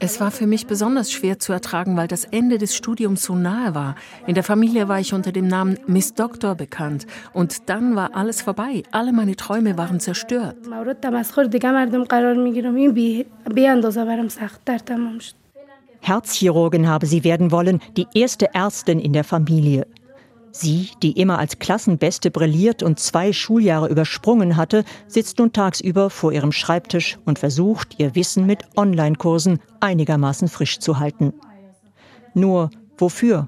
Es 0.00 0.20
war 0.20 0.30
für 0.30 0.46
mich 0.46 0.66
besonders 0.66 1.12
schwer 1.12 1.38
zu 1.38 1.52
ertragen, 1.52 1.96
weil 1.96 2.08
das 2.08 2.24
Ende 2.24 2.56
des 2.56 2.74
Studiums 2.74 3.22
so 3.22 3.34
nahe 3.34 3.74
war. 3.74 3.94
In 4.26 4.34
der 4.34 4.42
Familie 4.42 4.88
war 4.88 4.98
ich 4.98 5.12
unter 5.12 5.32
dem 5.32 5.46
Namen 5.46 5.78
Miss 5.86 6.14
Doktor 6.14 6.54
bekannt. 6.54 7.06
Und 7.34 7.68
dann 7.68 7.94
war 7.94 8.16
alles 8.16 8.40
vorbei. 8.40 8.84
Alle 8.90 9.12
meine 9.12 9.36
Träume 9.36 9.76
waren 9.76 10.00
zerstört. 10.00 10.56
Herzchirurgin 16.03 16.87
habe 16.87 17.05
sie 17.05 17.23
werden 17.23 17.51
wollen, 17.51 17.81
die 17.97 18.07
erste 18.13 18.53
Ärztin 18.53 18.99
in 18.99 19.13
der 19.13 19.23
Familie. 19.23 19.85
Sie, 20.51 20.89
die 21.03 21.11
immer 21.11 21.37
als 21.37 21.59
Klassenbeste 21.59 22.31
brilliert 22.31 22.81
und 22.81 22.99
zwei 22.99 23.33
Schuljahre 23.33 23.87
übersprungen 23.87 24.57
hatte, 24.57 24.83
sitzt 25.07 25.37
nun 25.37 25.53
tagsüber 25.53 26.09
vor 26.09 26.31
ihrem 26.31 26.51
Schreibtisch 26.51 27.19
und 27.25 27.37
versucht, 27.37 27.99
ihr 27.99 28.15
Wissen 28.15 28.45
mit 28.45 28.63
Online-Kursen 28.75 29.59
einigermaßen 29.79 30.47
frisch 30.47 30.79
zu 30.79 30.99
halten. 30.99 31.33
Nur 32.33 32.71
wofür? 32.97 33.47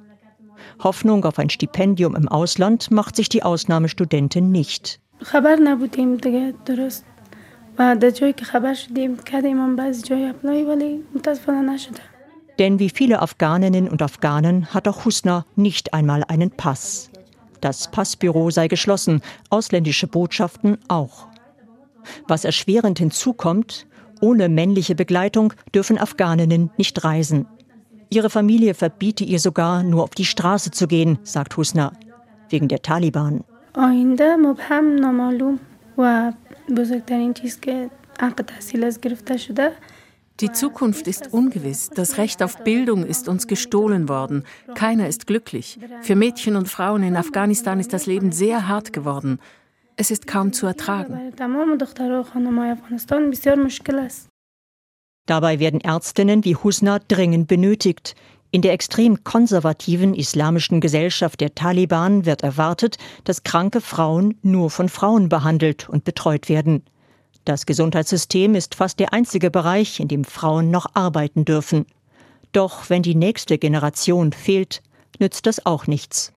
Hoffnung 0.83 1.25
auf 1.25 1.39
ein 1.39 1.49
Stipendium 1.49 2.15
im 2.15 2.27
Ausland 2.27 2.91
macht 2.91 3.15
sich 3.15 3.29
die 3.29 3.43
Ausnahmestudentin 3.43 4.51
nicht. 4.51 4.99
خبر 5.23 5.55
نبودیم 5.55 6.17
دیگه 6.17 6.53
درست 6.65 7.05
و 7.79 7.95
در 7.95 8.09
جایی 8.09 8.33
که 8.33 8.45
خبر 8.45 8.73
شدیم 8.73 9.17
کردیم 9.17 9.59
هم 9.59 9.75
بعضی 9.75 10.01
جای 10.01 10.25
اپلای 10.25 10.63
ولی 10.63 11.03
متاسفانه 11.15 11.73
نشده 11.73 12.01
denn 12.58 12.78
wie 12.78 12.90
viele 12.90 13.20
Afghaninnen 13.20 13.88
und 13.88 14.02
Afghanen 14.02 14.72
hat 14.72 14.88
auch 14.88 15.04
Husna 15.04 15.44
nicht 15.56 15.92
einmal 15.92 16.24
einen 16.24 16.50
Pass. 16.50 17.10
Das 17.60 17.90
Passbüro 17.90 18.50
sei 18.50 18.68
geschlossen, 18.68 19.20
ausländische 19.50 20.06
Botschaften 20.06 20.78
auch. 20.88 21.28
Was 22.28 22.44
erschwerend 22.44 22.98
hinzukommt, 22.98 23.86
ohne 24.20 24.48
männliche 24.48 24.94
Begleitung 24.94 25.52
dürfen 25.74 25.98
Afghaninnen 25.98 26.70
nicht 26.76 27.04
reisen. 27.04 27.46
Ihre 28.08 28.30
Familie 28.30 28.74
verbiete 28.74 29.24
ihr 29.24 29.40
sogar, 29.40 29.82
nur 29.82 30.04
auf 30.04 30.10
die 30.10 30.24
Straße 30.24 30.70
zu 30.70 30.86
gehen, 30.86 31.18
sagt 31.24 31.56
Husna, 31.56 31.92
wegen 32.48 32.68
der 32.68 32.82
Taliban. 32.82 33.44
Die 40.40 40.52
Zukunft 40.52 41.06
ist 41.06 41.32
ungewiss. 41.32 41.88
Das 41.88 42.18
Recht 42.18 42.42
auf 42.42 42.62
Bildung 42.62 43.06
ist 43.06 43.26
uns 43.26 43.46
gestohlen 43.46 44.08
worden. 44.08 44.44
Keiner 44.74 45.08
ist 45.08 45.26
glücklich. 45.26 45.78
Für 46.02 46.14
Mädchen 46.14 46.56
und 46.56 46.68
Frauen 46.68 47.02
in 47.02 47.16
Afghanistan 47.16 47.80
ist 47.80 47.94
das 47.94 48.04
Leben 48.04 48.32
sehr 48.32 48.68
hart 48.68 48.92
geworden. 48.92 49.38
Es 49.96 50.10
ist 50.10 50.26
kaum 50.26 50.52
zu 50.52 50.66
ertragen. 50.66 51.32
Dabei 55.24 55.58
werden 55.58 55.80
Ärztinnen 55.80 56.44
wie 56.44 56.54
Husna 56.54 56.98
dringend 56.98 57.48
benötigt. 57.48 58.14
In 58.50 58.60
der 58.60 58.72
extrem 58.72 59.24
konservativen 59.24 60.14
islamischen 60.14 60.82
Gesellschaft 60.82 61.40
der 61.40 61.54
Taliban 61.54 62.26
wird 62.26 62.42
erwartet, 62.42 62.98
dass 63.24 63.42
kranke 63.42 63.80
Frauen 63.80 64.38
nur 64.42 64.70
von 64.70 64.90
Frauen 64.90 65.30
behandelt 65.30 65.88
und 65.88 66.04
betreut 66.04 66.50
werden. 66.50 66.84
Das 67.46 67.64
Gesundheitssystem 67.64 68.56
ist 68.56 68.74
fast 68.74 68.98
der 68.98 69.12
einzige 69.12 69.52
Bereich, 69.52 70.00
in 70.00 70.08
dem 70.08 70.24
Frauen 70.24 70.72
noch 70.72 70.86
arbeiten 70.94 71.44
dürfen. 71.44 71.86
Doch 72.50 72.90
wenn 72.90 73.04
die 73.04 73.14
nächste 73.14 73.56
Generation 73.56 74.32
fehlt, 74.32 74.82
nützt 75.20 75.46
das 75.46 75.64
auch 75.64 75.86
nichts. 75.86 76.32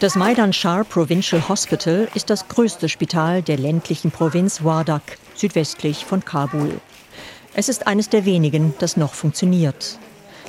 Das 0.00 0.14
Maidan 0.14 0.52
Shar 0.52 0.84
Provincial 0.84 1.48
Hospital 1.48 2.06
ist 2.14 2.28
das 2.28 2.46
größte 2.46 2.90
Spital 2.90 3.40
der 3.40 3.56
ländlichen 3.56 4.10
Provinz 4.10 4.62
Wardak, 4.62 5.16
südwestlich 5.34 6.04
von 6.04 6.22
Kabul. 6.22 6.82
Es 7.54 7.70
ist 7.70 7.86
eines 7.86 8.10
der 8.10 8.26
wenigen, 8.26 8.74
das 8.78 8.98
noch 8.98 9.14
funktioniert. 9.14 9.98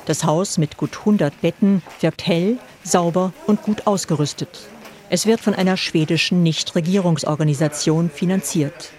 Das 0.06 0.24
Haus 0.24 0.56
mit 0.56 0.76
gut 0.76 0.98
100 1.00 1.40
Betten 1.40 1.82
wirkt 2.00 2.26
hell, 2.26 2.58
sauber 2.84 3.32
und 3.46 3.62
gut 3.62 3.86
ausgerüstet. 3.86 4.68
Es 5.10 5.26
wird 5.26 5.40
von 5.40 5.54
einer 5.54 5.76
schwedischen 5.76 6.42
Nichtregierungsorganisation 6.42 8.08
finanziert. 8.10 8.92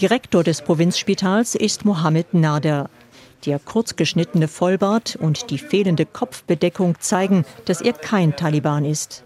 Direktor 0.00 0.42
des 0.44 0.62
Provinzspitals 0.62 1.54
ist 1.54 1.84
Mohammed 1.84 2.32
Nader. 2.32 2.88
Der 3.44 3.58
kurzgeschnittene 3.58 4.48
Vollbart 4.48 5.16
und 5.16 5.50
die 5.50 5.58
fehlende 5.58 6.06
Kopfbedeckung 6.06 6.96
zeigen, 7.00 7.44
dass 7.64 7.80
er 7.80 7.92
kein 7.92 8.36
Taliban 8.36 8.84
ist. 8.84 9.24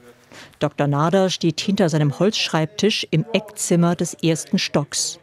Dr. 0.59 0.87
Nader 0.87 1.31
steht 1.31 1.61
hinter 1.61 1.89
seinem 1.89 2.19
Holzschreibtisch 2.19 3.07
im 3.11 3.25
Eckzimmer 3.33 3.95
des 3.95 4.15
ersten 4.15 4.59
Stocks. 4.59 5.19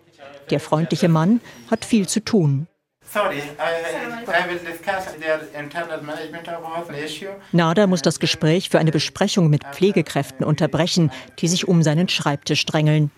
Der 0.50 0.60
freundliche 0.60 1.10
Mann 1.10 1.42
hat 1.70 1.86
viel 1.86 2.08
zu 2.08 2.24
tun. 2.24 2.68
Sorry, 3.14 3.40
I, 3.60 4.24
I 4.26 4.48
will 4.48 4.60
discuss 4.60 5.14
the 5.20 5.60
internal 5.60 6.02
management 6.02 6.48
of 6.48 6.88
the 6.90 7.04
issue. 7.04 7.32
Nader 7.52 7.86
muss 7.88 8.02
das 8.02 8.22
Gespräch 8.22 8.70
für 8.70 8.80
eine 8.80 8.92
Besprechung 8.92 9.50
mit 9.50 9.66
Pflegekräften 9.66 10.46
unterbrechen, 10.46 11.12
die 11.40 11.50
sich 11.50 11.68
um 11.68 11.84
seinen 11.84 12.08
Schreibtisch 12.08 12.66
drängeln. 12.66 13.12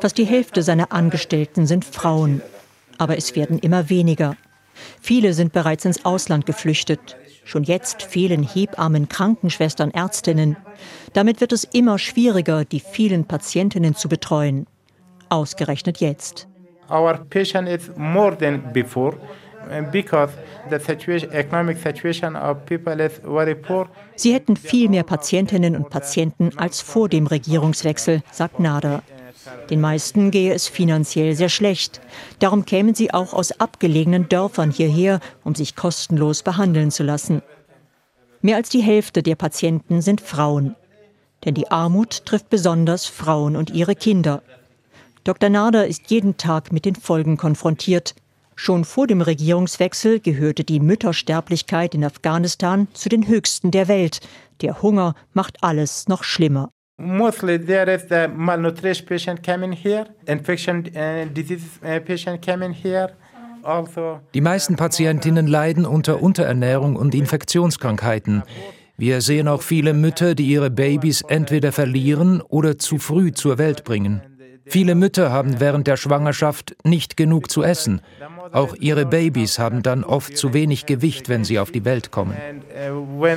Fast 0.00 0.16
die 0.16 0.24
Hälfte 0.24 0.62
seiner 0.62 0.90
Angestellten 0.90 1.66
sind 1.66 1.84
Frauen. 1.84 2.40
Aber 2.96 3.18
es 3.18 3.36
werden 3.36 3.58
immer 3.58 3.90
weniger. 3.90 4.36
Viele 5.02 5.34
sind 5.34 5.52
bereits 5.52 5.84
ins 5.84 6.06
Ausland 6.06 6.46
geflüchtet. 6.46 7.16
Schon 7.44 7.62
jetzt 7.62 8.02
fehlen 8.02 8.42
Hebammen, 8.42 9.08
Krankenschwestern, 9.10 9.90
Ärztinnen. 9.90 10.56
Damit 11.12 11.42
wird 11.42 11.52
es 11.52 11.64
immer 11.64 11.98
schwieriger, 11.98 12.64
die 12.64 12.80
vielen 12.80 13.26
Patientinnen 13.26 13.94
zu 13.94 14.08
betreuen. 14.08 14.66
Ausgerechnet 15.28 15.98
jetzt. 15.98 16.48
Our 16.90 17.24
patient 17.30 17.68
is 17.68 17.90
more 17.96 18.36
than 18.36 18.72
before 18.72 19.14
uh, 19.70 19.82
because 19.90 20.32
the 20.70 20.78
situation, 20.78 21.32
economic 21.32 21.78
situation 21.78 22.36
of 22.36 22.64
people 22.66 23.00
is 23.00 23.20
very 23.24 23.54
poor. 23.54 23.88
Sie 24.14 24.32
hätten 24.32 24.56
viel 24.56 24.88
mehr 24.88 25.02
Patientinnen 25.02 25.76
und 25.76 25.90
Patienten 25.90 26.50
als 26.56 26.80
vor 26.80 27.08
dem 27.08 27.26
Regierungswechsel, 27.26 28.22
sagt 28.30 28.60
Nader. 28.60 29.02
Den 29.70 29.80
meisten 29.80 30.30
gehe 30.30 30.52
es 30.54 30.68
finanziell 30.68 31.34
sehr 31.34 31.48
schlecht. 31.48 32.00
Darum 32.38 32.64
kämen 32.64 32.94
sie 32.94 33.12
auch 33.12 33.32
aus 33.32 33.60
abgelegenen 33.60 34.28
Dörfern 34.28 34.70
hierher, 34.70 35.20
um 35.44 35.54
sich 35.54 35.76
kostenlos 35.76 36.42
behandeln 36.42 36.90
zu 36.90 37.02
lassen. 37.02 37.42
Mehr 38.42 38.56
als 38.56 38.68
die 38.68 38.80
Hälfte 38.80 39.22
der 39.22 39.34
Patienten 39.34 40.02
sind 40.02 40.20
Frauen. 40.20 40.76
Denn 41.44 41.54
die 41.54 41.70
Armut 41.70 42.26
trifft 42.26 42.48
besonders 42.48 43.06
Frauen 43.06 43.56
und 43.56 43.70
ihre 43.70 43.94
Kinder. 43.94 44.42
Dr. 45.26 45.50
Nader 45.50 45.88
ist 45.88 46.08
jeden 46.08 46.36
Tag 46.36 46.72
mit 46.72 46.84
den 46.84 46.94
Folgen 46.94 47.36
konfrontiert. 47.36 48.14
Schon 48.54 48.84
vor 48.84 49.08
dem 49.08 49.20
Regierungswechsel 49.20 50.20
gehörte 50.20 50.62
die 50.62 50.78
Müttersterblichkeit 50.78 51.96
in 51.96 52.04
Afghanistan 52.04 52.86
zu 52.92 53.08
den 53.08 53.26
höchsten 53.26 53.72
der 53.72 53.88
Welt. 53.88 54.20
Der 54.60 54.82
Hunger 54.82 55.16
macht 55.32 55.64
alles 55.64 56.06
noch 56.06 56.22
schlimmer. 56.22 56.70
Mostly 56.98 57.58
there 57.58 57.92
is 57.92 58.02
the 58.08 58.28
malnutrition 58.32 59.04
patient 59.04 59.44
coming 59.44 59.72
here, 59.72 60.06
infection 60.26 60.86
uh, 60.94 61.26
disease 61.34 61.80
uh, 61.82 61.98
patient 61.98 62.40
coming 62.40 62.72
here. 62.72 63.10
Also, 63.64 64.20
Die 64.32 64.40
meisten 64.40 64.76
Patientinnen 64.76 65.48
leiden 65.48 65.86
unter 65.86 66.22
Unterernährung 66.22 66.94
und 66.94 67.16
Infektionskrankheiten. 67.16 68.44
Wir 68.96 69.20
sehen 69.20 69.48
auch 69.48 69.62
viele 69.62 69.92
Mütter, 69.92 70.36
die 70.36 70.46
ihre 70.46 70.70
Babys 70.70 71.22
entweder 71.22 71.72
verlieren 71.72 72.40
oder 72.42 72.78
zu 72.78 72.98
früh 72.98 73.32
zur 73.32 73.58
Welt 73.58 73.82
bringen. 73.82 74.22
Viele 74.68 74.94
Mütter 74.94 75.30
haben 75.30 75.60
während 75.60 75.86
der 75.86 75.96
Schwangerschaft 75.96 76.76
nicht 76.82 77.16
genug 77.16 77.50
zu 77.50 77.62
essen. 77.62 78.00
Auch 78.52 78.74
ihre 78.74 79.06
Babys 79.06 79.58
haben 79.58 79.82
dann 79.82 80.02
oft 80.04 80.36
zu 80.36 80.52
wenig 80.52 80.86
Gewicht, 80.86 81.28
wenn 81.28 81.44
sie 81.44 81.58
auf 81.58 81.70
die 81.70 81.84
Welt 81.84 82.10
kommen. 82.10 82.34
uh, 82.90 82.92
uh. 82.92 83.36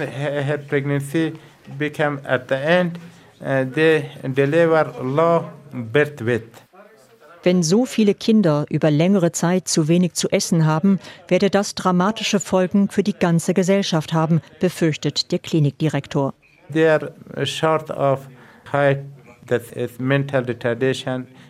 Wenn 7.44 7.64
so 7.64 7.86
viele 7.86 8.14
Kinder 8.14 8.66
über 8.70 8.92
längere 8.92 9.32
Zeit 9.32 9.68
zu 9.68 9.88
wenig 9.88 10.14
zu 10.14 10.30
essen 10.30 10.66
haben, 10.66 11.00
werde 11.28 11.50
das 11.50 11.74
dramatische 11.76 12.40
Folgen 12.40 12.90
für 12.90 13.04
die 13.04 13.14
ganze 13.14 13.54
Gesellschaft 13.54 14.14
haben, 14.14 14.42
befürchtet 14.60 15.32
der 15.32 15.40
Klinikdirektor. 15.40 16.34
They 16.74 16.88
are 16.88 17.14
short 17.46 17.90
of 17.92 18.28
height, 18.72 19.00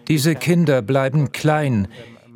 Diese 0.08 0.36
Kinder 0.36 0.82
bleiben 0.82 1.32
klein. 1.32 1.88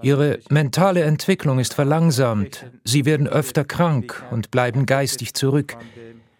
Ihre 0.02 0.39
mentale 0.49 1.04
Entwicklung 1.04 1.60
ist 1.60 1.73
verlangsamt. 1.73 2.65
Sie 2.84 3.06
werden 3.06 3.28
öfter 3.28 3.63
krank 3.63 4.21
und 4.32 4.52
bleiben 4.52 4.86
geistig 4.86 5.34
zurück. 5.34 5.78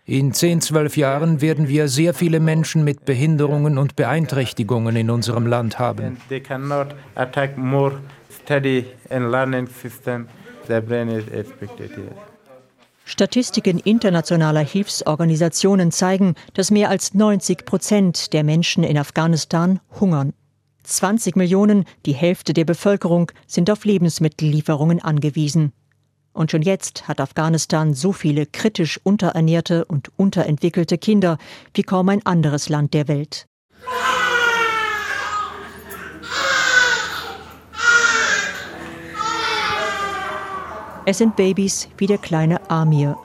In 0.06 0.34
10, 0.34 0.60
12 0.60 0.98
Jahren 0.98 1.40
werden 1.40 1.70
wir 1.70 1.88
sehr 1.88 2.14
viele 2.14 2.42
Menschen 2.42 2.84
mit 2.84 3.06
Behinderungen 3.06 3.78
und 3.78 3.96
Beeinträchtigungen 3.96 4.98
in 4.98 5.10
unserem 5.10 5.48
Land 5.48 5.80
haben. 5.80 6.18
The 10.68 10.80
brain 10.80 11.10
is 11.10 11.26
affected 11.28 11.92
here. 11.92 12.33
Statistiken 13.06 13.80
internationaler 13.80 14.62
Hilfsorganisationen 14.62 15.92
zeigen, 15.92 16.36
dass 16.54 16.72
mehr 16.72 16.90
als 16.90 17.14
90 17.14 17.66
Prozent 17.66 18.34
der 18.34 18.44
Menschen 18.44 18.84
in 18.84 18.98
Afghanistan 18.98 19.80
hungern. 20.00 20.34
20 20.84 21.36
Millionen, 21.36 21.86
die 22.06 22.14
Hälfte 22.14 22.54
der 22.54 22.66
Bevölkerung, 22.66 23.32
sind 23.48 23.70
auf 23.70 23.86
Lebensmittellieferungen 23.86 25.02
angewiesen. 25.02 25.74
Und 26.34 26.52
schon 26.52 26.62
jetzt 26.62 27.08
hat 27.08 27.22
Afghanistan 27.22 27.94
so 27.94 28.12
viele 28.12 28.46
kritisch 28.46 29.00
unterernährte 29.04 29.86
und 29.86 30.12
unterentwickelte 30.18 30.98
Kinder 30.98 31.38
wie 31.74 31.84
kaum 31.84 32.10
ein 32.10 32.26
anderes 32.26 32.70
Land 32.70 32.94
der 32.94 33.08
Welt. 33.08 33.46
Es 41.06 41.18
sind 41.18 41.36
Babys 41.36 41.90
wie 41.98 42.08
der 42.08 42.18
kleine 42.18 42.70
Amir. 42.70 43.18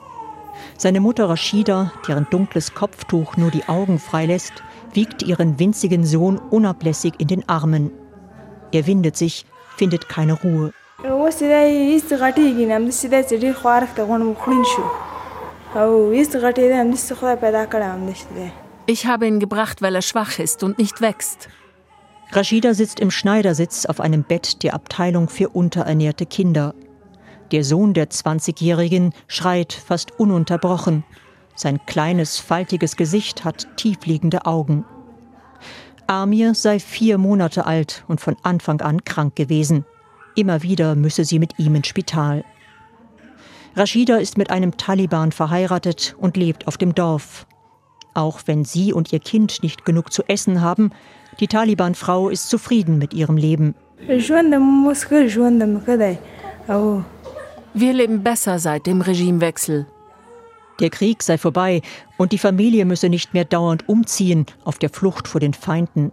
Seine 0.77 0.99
Mutter 0.99 1.29
Rashida, 1.29 1.93
deren 2.07 2.27
dunkles 2.29 2.73
Kopftuch 2.73 3.37
nur 3.37 3.51
die 3.51 3.63
Augen 3.69 3.99
freilässt, 3.99 4.53
wiegt 4.93 5.23
ihren 5.23 5.59
winzigen 5.59 6.05
Sohn 6.05 6.37
unablässig 6.37 7.13
in 7.19 7.27
den 7.27 7.47
Armen. 7.47 7.91
Er 8.73 8.85
windet 8.85 9.15
sich, 9.15 9.45
findet 9.77 10.09
keine 10.09 10.33
Ruhe. 10.33 10.73
Ich 18.87 19.05
habe 19.05 19.27
ihn 19.27 19.39
gebracht, 19.39 19.81
weil 19.81 19.95
er 19.95 20.01
schwach 20.01 20.39
ist 20.39 20.63
und 20.63 20.77
nicht 20.77 20.99
wächst. 20.99 21.47
Rashida 22.31 22.73
sitzt 22.73 22.99
im 22.99 23.11
Schneidersitz 23.11 23.85
auf 23.85 24.01
einem 24.01 24.23
Bett 24.23 24.63
der 24.63 24.73
Abteilung 24.73 25.29
für 25.29 25.49
unterernährte 25.49 26.25
Kinder. 26.25 26.73
Der 27.51 27.63
Sohn 27.63 27.93
der 27.93 28.09
20-Jährigen 28.09 29.13
schreit 29.27 29.73
fast 29.73 30.19
ununterbrochen. 30.19 31.03
Sein 31.55 31.79
kleines, 31.85 32.37
faltiges 32.37 32.95
Gesicht 32.95 33.43
hat 33.43 33.67
tiefliegende 33.75 34.45
Augen. 34.45 34.85
Amir 36.07 36.55
sei 36.55 36.79
vier 36.79 37.17
Monate 37.17 37.65
alt 37.65 38.03
und 38.07 38.21
von 38.21 38.35
Anfang 38.43 38.81
an 38.81 39.03
krank 39.03 39.35
gewesen. 39.35 39.85
Immer 40.35 40.63
wieder 40.63 40.95
müsse 40.95 41.25
sie 41.25 41.39
mit 41.39 41.57
ihm 41.59 41.75
ins 41.75 41.87
Spital. 41.87 42.45
Rashida 43.75 44.17
ist 44.17 44.37
mit 44.37 44.51
einem 44.51 44.77
Taliban 44.77 45.31
verheiratet 45.31 46.15
und 46.19 46.37
lebt 46.37 46.67
auf 46.67 46.77
dem 46.77 46.95
Dorf. 46.95 47.45
Auch 48.13 48.41
wenn 48.45 48.65
sie 48.65 48.93
und 48.93 49.13
ihr 49.13 49.19
Kind 49.19 49.61
nicht 49.63 49.85
genug 49.85 50.11
zu 50.11 50.23
essen 50.27 50.61
haben, 50.61 50.91
die 51.39 51.47
Taliban-Frau 51.47 52.29
ist 52.29 52.49
zufrieden 52.49 52.97
mit 52.97 53.13
ihrem 53.13 53.37
Leben. 53.37 53.75
Wir 57.79 57.93
leben 57.93 58.23
besser 58.23 58.59
seit 58.59 58.87
dem 58.87 58.99
Regimewechsel. 58.99 59.87
Der 60.81 60.89
Krieg 60.89 61.23
sei 61.23 61.37
vorbei 61.37 61.81
und 62.17 62.33
die 62.33 62.37
Familie 62.37 62.83
müsse 62.83 63.07
nicht 63.07 63.33
mehr 63.33 63.45
dauernd 63.45 63.87
umziehen 63.87 64.45
auf 64.65 64.79
der 64.79 64.89
Flucht 64.89 65.29
vor 65.29 65.39
den 65.39 65.53
Feinden. 65.53 66.11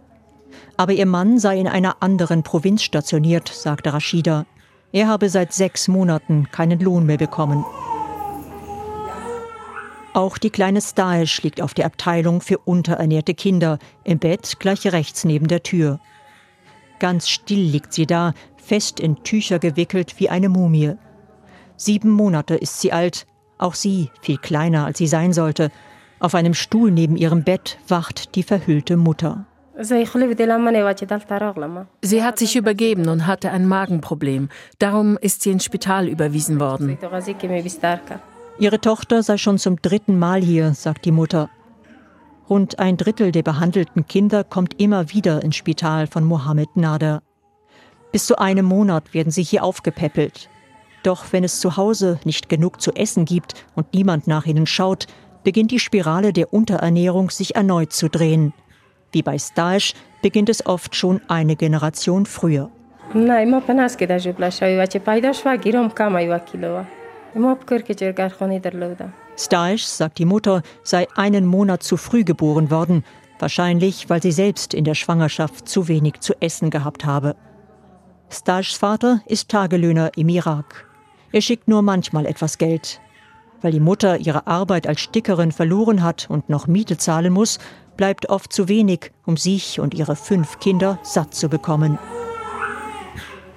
Aber 0.77 0.93
ihr 0.93 1.05
Mann 1.05 1.39
sei 1.39 1.59
in 1.59 1.67
einer 1.67 1.97
anderen 2.01 2.43
Provinz 2.43 2.83
stationiert, 2.83 3.49
sagte 3.49 3.91
Rashida. 3.91 4.45
Er 4.93 5.09
habe 5.09 5.29
seit 5.29 5.51
sechs 5.51 5.89
Monaten 5.89 6.47
keinen 6.53 6.79
Lohn 6.79 7.05
mehr 7.05 7.17
bekommen. 7.17 7.65
Auch 10.13 10.37
die 10.37 10.51
kleine 10.51 10.79
Staesch 10.79 11.43
liegt 11.43 11.61
auf 11.61 11.73
der 11.73 11.87
Abteilung 11.87 12.39
für 12.39 12.59
unterernährte 12.59 13.33
Kinder, 13.33 13.77
im 14.05 14.19
Bett 14.19 14.61
gleich 14.61 14.87
rechts 14.87 15.25
neben 15.25 15.49
der 15.49 15.63
Tür. 15.63 15.99
Ganz 16.99 17.27
still 17.27 17.59
liegt 17.59 17.91
sie 17.91 18.05
da, 18.05 18.33
fest 18.55 19.01
in 19.01 19.21
Tücher 19.23 19.59
gewickelt 19.59 20.15
wie 20.17 20.29
eine 20.29 20.47
Mumie. 20.47 20.95
Sieben 21.77 22.09
Monate 22.09 22.55
ist 22.55 22.81
sie 22.81 22.91
alt, 22.91 23.27
auch 23.59 23.75
sie 23.75 24.09
viel 24.21 24.37
kleiner, 24.37 24.85
als 24.85 24.97
sie 24.97 25.07
sein 25.07 25.31
sollte. 25.31 25.71
Auf 26.19 26.33
einem 26.33 26.55
Stuhl 26.55 26.91
neben 26.91 27.15
ihrem 27.15 27.43
Bett 27.43 27.77
wacht 27.87 28.35
die 28.35 28.43
verhüllte 28.43 28.97
Mutter. 28.97 29.45
Sie 32.01 32.23
hat 32.23 32.39
sich 32.39 32.55
übergeben 32.55 33.07
und 33.09 33.27
hatte 33.27 33.51
ein 33.51 33.67
Magenproblem. 33.67 34.49
Darum 34.79 35.17
ist 35.21 35.43
sie 35.43 35.51
ins 35.51 35.63
Spital 35.63 36.07
überwiesen 36.07 36.59
worden. 36.59 36.97
Ihre 38.57 38.81
Tochter 38.81 39.21
sei 39.21 39.37
schon 39.37 39.59
zum 39.59 39.79
dritten 39.79 40.17
Mal 40.17 40.41
hier, 40.41 40.73
sagt 40.73 41.05
die 41.05 41.11
Mutter. 41.11 41.51
Rund 42.49 42.79
ein 42.79 42.97
Drittel 42.97 43.31
der 43.31 43.43
behandelten 43.43 44.07
Kinder 44.07 44.43
kommt 44.43 44.81
immer 44.81 45.11
wieder 45.11 45.43
ins 45.43 45.57
Spital 45.57 46.07
von 46.07 46.23
Mohammed 46.23 46.75
Nader. 46.75 47.21
Bis 48.11 48.25
zu 48.25 48.39
einem 48.39 48.65
Monat 48.65 49.13
werden 49.13 49.31
sie 49.31 49.43
hier 49.43 49.63
aufgepäppelt. 49.63 50.49
Doch 51.03 51.25
wenn 51.31 51.43
es 51.43 51.59
zu 51.59 51.77
Hause 51.77 52.19
nicht 52.23 52.49
genug 52.49 52.81
zu 52.81 52.91
essen 52.93 53.25
gibt 53.25 53.65
und 53.75 53.93
niemand 53.93 54.27
nach 54.27 54.45
ihnen 54.45 54.65
schaut, 54.65 55.07
beginnt 55.43 55.71
die 55.71 55.79
Spirale 55.79 56.33
der 56.33 56.53
Unterernährung 56.53 57.29
sich 57.29 57.55
erneut 57.55 57.93
zu 57.93 58.09
drehen. 58.09 58.53
Wie 59.11 59.21
bei 59.21 59.37
Staesh 59.37 59.93
beginnt 60.21 60.49
es 60.49 60.65
oft 60.65 60.95
schon 60.95 61.21
eine 61.27 61.55
Generation 61.55 62.25
früher. 62.25 62.69
Staesh, 69.37 69.85
sagt 69.85 70.17
die 70.17 70.25
Mutter, 70.25 70.63
sei 70.83 71.07
einen 71.15 71.45
Monat 71.45 71.83
zu 71.83 71.95
früh 71.95 72.23
geboren 72.23 72.71
worden, 72.71 73.05
wahrscheinlich 73.39 74.09
weil 74.09 74.21
sie 74.21 74.31
selbst 74.31 74.73
in 74.73 74.83
der 74.83 74.95
Schwangerschaft 74.95 75.69
zu 75.69 75.87
wenig 75.87 76.19
zu 76.19 76.33
essen 76.41 76.69
gehabt 76.69 77.05
habe. 77.05 77.35
Staeshs 78.29 78.75
Vater 78.75 79.21
ist 79.27 79.49
Tagelöhner 79.49 80.11
im 80.17 80.27
Irak. 80.29 80.86
Er 81.31 81.41
schickt 81.41 81.67
nur 81.67 81.81
manchmal 81.81 82.25
etwas 82.25 82.57
Geld. 82.57 83.01
Weil 83.61 83.71
die 83.71 83.79
Mutter 83.79 84.17
ihre 84.17 84.47
Arbeit 84.47 84.87
als 84.87 85.01
Stickerin 85.01 85.51
verloren 85.51 86.03
hat 86.03 86.29
und 86.29 86.49
noch 86.49 86.67
Miete 86.67 86.97
zahlen 86.97 87.33
muss, 87.33 87.59
bleibt 87.97 88.29
oft 88.29 88.53
zu 88.53 88.67
wenig, 88.67 89.11
um 89.25 89.35
sich 89.35 89.79
und 89.79 89.93
ihre 89.93 90.15
fünf 90.15 90.59
Kinder 90.59 90.99
satt 91.03 91.33
zu 91.33 91.49
bekommen. 91.49 91.97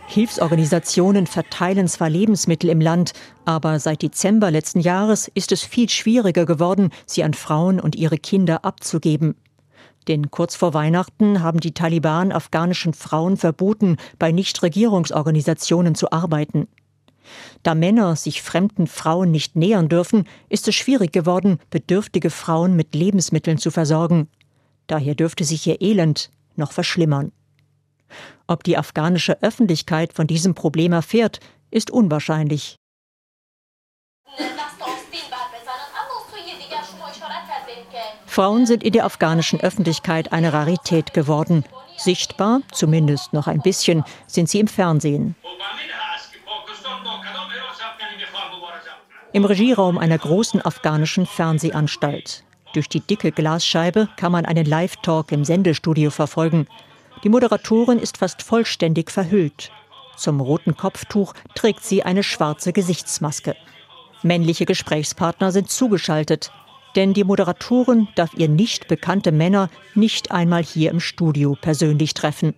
Hilfsorganisationen 0.06 1.28
verteilen 1.28 1.86
zwar 1.86 2.10
Lebensmittel 2.10 2.68
im 2.68 2.80
Land, 2.80 3.12
aber 3.44 3.78
seit 3.78 4.02
Dezember 4.02 4.50
letzten 4.50 4.80
Jahres 4.80 5.30
ist 5.34 5.52
es 5.52 5.62
viel 5.62 5.88
schwieriger 5.88 6.46
geworden, 6.46 6.90
sie 7.06 7.22
an 7.22 7.34
Frauen 7.34 7.78
und 7.78 7.94
ihre 7.94 8.18
Kinder 8.18 8.64
abzugeben. 8.64 9.36
Denn 10.08 10.32
kurz 10.32 10.56
vor 10.56 10.74
Weihnachten 10.74 11.42
haben 11.42 11.60
die 11.60 11.74
Taliban 11.74 12.32
afghanischen 12.32 12.94
Frauen 12.94 13.36
verboten, 13.36 13.98
bei 14.18 14.32
Nichtregierungsorganisationen 14.32 15.94
zu 15.94 16.10
arbeiten. 16.10 16.66
Da 17.62 17.74
Männer 17.74 18.16
sich 18.16 18.42
fremden 18.42 18.86
Frauen 18.86 19.30
nicht 19.30 19.56
nähern 19.56 19.88
dürfen, 19.88 20.26
ist 20.48 20.68
es 20.68 20.74
schwierig 20.74 21.12
geworden, 21.12 21.58
bedürftige 21.70 22.30
Frauen 22.30 22.76
mit 22.76 22.94
Lebensmitteln 22.94 23.58
zu 23.58 23.70
versorgen. 23.70 24.28
Daher 24.86 25.14
dürfte 25.14 25.44
sich 25.44 25.66
ihr 25.66 25.80
Elend 25.80 26.30
noch 26.56 26.72
verschlimmern. 26.72 27.32
Ob 28.46 28.64
die 28.64 28.76
afghanische 28.76 29.40
Öffentlichkeit 29.42 30.12
von 30.12 30.26
diesem 30.26 30.54
Problem 30.54 30.92
erfährt, 30.92 31.40
ist 31.70 31.90
unwahrscheinlich. 31.90 32.76
Frauen 38.26 38.64
sind 38.64 38.84
in 38.84 38.92
der 38.92 39.04
afghanischen 39.04 39.60
Öffentlichkeit 39.60 40.32
eine 40.32 40.52
Rarität 40.52 41.12
geworden. 41.12 41.64
Sichtbar, 41.96 42.62
zumindest 42.72 43.32
noch 43.32 43.46
ein 43.46 43.60
bisschen, 43.60 44.04
sind 44.26 44.48
sie 44.48 44.60
im 44.60 44.68
Fernsehen. 44.68 45.34
Im 49.32 49.44
Regieraum 49.44 49.96
einer 49.96 50.18
großen 50.18 50.60
afghanischen 50.60 51.24
Fernsehanstalt. 51.24 52.42
Durch 52.74 52.88
die 52.88 52.98
dicke 52.98 53.30
Glasscheibe 53.30 54.08
kann 54.16 54.32
man 54.32 54.44
einen 54.44 54.66
Live-Talk 54.66 55.30
im 55.30 55.44
Sendestudio 55.44 56.10
verfolgen. 56.10 56.66
Die 57.22 57.28
Moderatorin 57.28 58.00
ist 58.00 58.18
fast 58.18 58.42
vollständig 58.42 59.10
verhüllt. 59.10 59.70
Zum 60.16 60.40
roten 60.40 60.76
Kopftuch 60.76 61.34
trägt 61.54 61.84
sie 61.84 62.02
eine 62.02 62.24
schwarze 62.24 62.72
Gesichtsmaske. 62.72 63.54
Männliche 64.24 64.66
Gesprächspartner 64.66 65.52
sind 65.52 65.70
zugeschaltet, 65.70 66.50
denn 66.96 67.14
die 67.14 67.24
Moderatorin 67.24 68.08
darf 68.16 68.34
ihr 68.34 68.48
nicht 68.48 68.88
bekannte 68.88 69.30
Männer 69.30 69.70
nicht 69.94 70.32
einmal 70.32 70.64
hier 70.64 70.90
im 70.90 70.98
Studio 70.98 71.56
persönlich 71.60 72.14
treffen. 72.14 72.54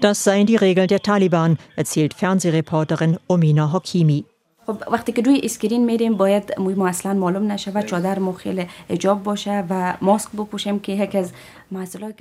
Das 0.00 0.24
seien 0.24 0.46
die 0.46 0.56
Regeln 0.56 0.88
der 0.88 1.00
Taliban, 1.00 1.58
erzählt 1.76 2.12
Fernsehreporterin 2.14 3.18
Omina 3.28 3.72
Hokimi. 3.72 4.24
خب 4.66 4.76
وقتی 4.90 5.12
که 5.12 5.22
روی 5.22 5.40
اسکرین 5.42 5.84
میریم 5.84 6.16
باید 6.16 6.54
موی 6.58 6.74
ما 6.74 6.88
اصلا 6.88 7.14
معلوم 7.14 7.52
نشه 7.52 7.70
و 7.70 7.82
چادر 7.82 8.18
ما 8.18 8.32
خیلی 8.32 8.66
اجاب 8.90 9.22
باشه 9.22 9.64
و 9.70 9.94
ماسک 10.00 10.32
بپوشیم 10.32 10.80
که 10.80 10.92
یکی 10.92 11.18
از 11.18 11.32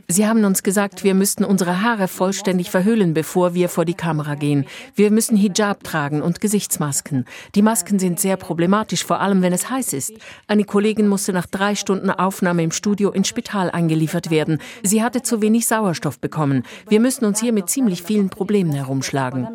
Sie 0.07 0.27
haben 0.27 0.43
uns 0.45 0.63
gesagt, 0.63 1.03
wir 1.03 1.13
müssten 1.13 1.43
unsere 1.43 1.81
Haare 1.81 2.07
vollständig 2.07 2.71
verhüllen, 2.71 3.13
bevor 3.13 3.53
wir 3.53 3.69
vor 3.69 3.85
die 3.85 3.93
Kamera 3.93 4.35
gehen. 4.35 4.65
Wir 4.95 5.11
müssen 5.11 5.37
Hijab 5.37 5.83
tragen 5.83 6.21
und 6.21 6.41
Gesichtsmasken. 6.41 7.25
Die 7.55 7.61
Masken 7.61 7.99
sind 7.99 8.19
sehr 8.19 8.37
problematisch, 8.37 9.05
vor 9.05 9.19
allem 9.19 9.41
wenn 9.41 9.53
es 9.53 9.69
heiß 9.69 9.93
ist. 9.93 10.13
Eine 10.47 10.63
Kollegin 10.63 11.07
musste 11.07 11.33
nach 11.33 11.45
drei 11.45 11.75
Stunden 11.75 12.09
Aufnahme 12.09 12.63
im 12.63 12.71
Studio 12.71 13.11
ins 13.11 13.27
Spital 13.27 13.69
eingeliefert 13.71 14.29
werden. 14.29 14.59
Sie 14.81 15.03
hatte 15.03 15.21
zu 15.21 15.41
wenig 15.41 15.67
Sauerstoff 15.67 16.19
bekommen. 16.19 16.63
Wir 16.87 16.99
müssen 16.99 17.25
uns 17.25 17.39
hier 17.39 17.53
mit 17.53 17.69
ziemlich 17.69 18.03
vielen 18.03 18.29
Problemen 18.29 18.71
herumschlagen. 18.71 19.47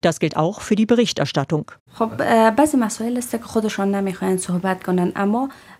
Das 0.00 0.20
gilt 0.20 0.36
auch 0.36 0.60
für 0.60 0.76
die 0.76 0.86
Berichterstattung. 0.86 1.72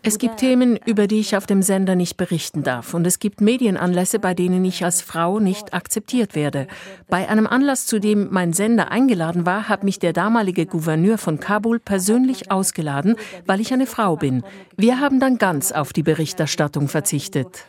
Es 0.02 0.18
gibt 0.18 0.38
Themen, 0.38 0.76
über 0.86 1.06
die 1.06 1.20
ich 1.20 1.36
auf 1.36 1.46
dem 1.46 1.62
Sender 1.62 1.94
nicht 1.94 2.16
berichten 2.16 2.64
darf. 2.64 2.94
Und 2.94 3.06
es 3.06 3.20
gibt 3.20 3.40
Medienanlässe, 3.40 4.18
bei 4.18 4.34
denen 4.34 4.64
ich 4.64 4.84
als 4.84 5.02
Frau 5.02 5.38
nicht 5.38 5.72
akzeptiert 5.72 6.34
werde. 6.34 6.66
Bei 7.08 7.28
einem 7.28 7.46
Anlass, 7.46 7.86
zu 7.86 8.00
dem 8.00 8.26
mein 8.32 8.52
Sender 8.52 8.90
eingeladen 8.90 9.46
war, 9.46 9.68
hat 9.68 9.84
mich 9.84 10.00
der 10.00 10.12
damalige 10.12 10.66
Gouverneur 10.66 11.18
von 11.18 11.38
Kabul 11.38 11.78
persönlich 11.78 12.50
ausgeladen, 12.50 13.14
weil 13.46 13.60
ich 13.60 13.72
eine 13.72 13.86
Frau 13.86 14.16
bin. 14.16 14.42
Wir 14.76 14.98
haben 14.98 15.20
dann 15.20 15.38
ganz 15.38 15.70
auf 15.70 15.92
die 15.92 16.02
Berichterstattung 16.02 16.88
verzichtet. 16.88 17.66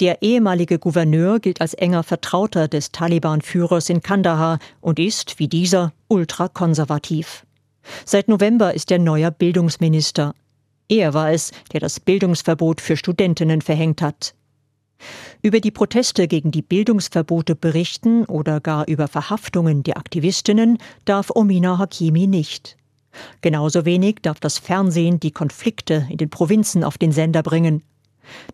Der 0.00 0.20
ehemalige 0.20 0.78
Gouverneur 0.78 1.40
gilt 1.40 1.62
als 1.62 1.72
enger 1.72 2.02
Vertrauter 2.02 2.68
des 2.68 2.92
Taliban-Führers 2.92 3.88
in 3.88 4.02
Kandahar 4.02 4.58
und 4.82 4.98
ist, 4.98 5.38
wie 5.38 5.48
dieser, 5.48 5.92
ultrakonservativ. 6.08 7.46
Seit 8.04 8.28
November 8.28 8.74
ist 8.74 8.90
er 8.90 8.98
neuer 8.98 9.30
Bildungsminister. 9.30 10.34
Er 10.88 11.14
war 11.14 11.32
es, 11.32 11.50
der 11.72 11.80
das 11.80 11.98
Bildungsverbot 11.98 12.80
für 12.80 12.96
Studentinnen 12.96 13.62
verhängt 13.62 14.02
hat. 14.02 14.34
Über 15.42 15.60
die 15.60 15.70
Proteste 15.70 16.28
gegen 16.28 16.50
die 16.50 16.62
Bildungsverbote 16.62 17.54
berichten 17.54 18.24
oder 18.26 18.60
gar 18.60 18.86
über 18.88 19.08
Verhaftungen 19.08 19.82
der 19.82 19.96
Aktivistinnen 19.96 20.78
darf 21.04 21.30
Omina 21.34 21.78
Hakimi 21.78 22.26
nicht. 22.26 22.76
Genauso 23.40 23.84
wenig 23.86 24.16
darf 24.22 24.40
das 24.40 24.58
Fernsehen 24.58 25.20
die 25.20 25.30
Konflikte 25.30 26.06
in 26.10 26.18
den 26.18 26.28
Provinzen 26.28 26.84
auf 26.84 26.98
den 26.98 27.12
Sender 27.12 27.42
bringen. 27.42 27.82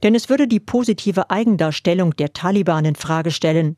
Denn 0.03 0.15
es 0.15 0.29
würde 0.29 0.49
die 0.49 0.61
positive 0.61 1.31
Eigendarstellung 1.31 2.17
der 2.17 2.33
Taliban 2.33 2.85
in 2.85 2.95
Frage 2.95 3.31
stellen. 3.31 3.77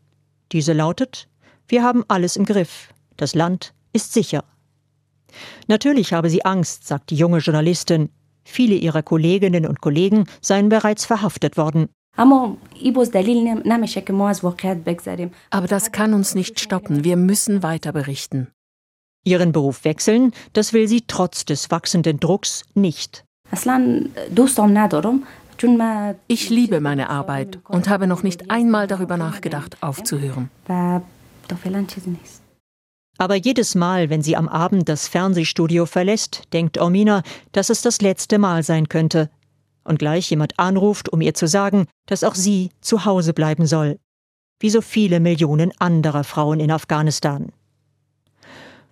Diese 0.52 0.72
lautet: 0.72 1.28
Wir 1.68 1.82
haben 1.82 2.04
alles 2.08 2.36
im 2.36 2.44
Griff. 2.44 2.92
Das 3.16 3.34
Land 3.34 3.74
ist 3.92 4.12
sicher. 4.12 4.44
Natürlich 5.66 6.12
habe 6.12 6.30
sie 6.30 6.44
Angst, 6.44 6.86
sagt 6.86 7.10
die 7.10 7.16
junge 7.16 7.38
Journalistin. 7.38 8.10
Viele 8.44 8.74
ihrer 8.74 9.02
Kolleginnen 9.02 9.66
und 9.66 9.80
Kollegen 9.80 10.26
seien 10.40 10.68
bereits 10.68 11.06
verhaftet 11.06 11.56
worden. 11.56 11.88
Aber 15.50 15.66
das 15.66 15.90
kann 15.90 16.14
uns 16.14 16.34
nicht 16.34 16.60
stoppen. 16.60 17.02
Wir 17.02 17.16
müssen 17.16 17.62
weiter 17.62 17.92
berichten. 17.92 18.48
Ihren 19.24 19.52
Beruf 19.52 19.84
wechseln, 19.84 20.32
das 20.52 20.72
will 20.72 20.86
sie 20.86 21.04
trotz 21.06 21.44
des 21.44 21.70
wachsenden 21.70 22.20
Drucks 22.20 22.62
nicht. 22.74 23.24
Ich 26.26 26.50
liebe 26.50 26.80
meine 26.80 27.10
Arbeit 27.10 27.58
und 27.68 27.88
habe 27.88 28.06
noch 28.06 28.22
nicht 28.22 28.50
einmal 28.50 28.86
darüber 28.86 29.16
nachgedacht, 29.16 29.76
aufzuhören. 29.82 30.50
Aber 33.16 33.36
jedes 33.36 33.74
Mal, 33.74 34.10
wenn 34.10 34.22
sie 34.22 34.36
am 34.36 34.48
Abend 34.48 34.88
das 34.88 35.06
Fernsehstudio 35.06 35.86
verlässt, 35.86 36.42
denkt 36.52 36.78
Ormina, 36.78 37.22
dass 37.52 37.70
es 37.70 37.82
das 37.82 38.00
letzte 38.00 38.38
Mal 38.38 38.62
sein 38.62 38.88
könnte. 38.88 39.30
Und 39.84 39.98
gleich 39.98 40.30
jemand 40.30 40.58
anruft, 40.58 41.10
um 41.10 41.20
ihr 41.20 41.34
zu 41.34 41.46
sagen, 41.46 41.86
dass 42.06 42.24
auch 42.24 42.34
sie 42.34 42.70
zu 42.80 43.04
Hause 43.04 43.34
bleiben 43.34 43.66
soll. 43.66 43.98
Wie 44.58 44.70
so 44.70 44.80
viele 44.80 45.20
Millionen 45.20 45.72
anderer 45.78 46.24
Frauen 46.24 46.58
in 46.58 46.70
Afghanistan. 46.70 47.52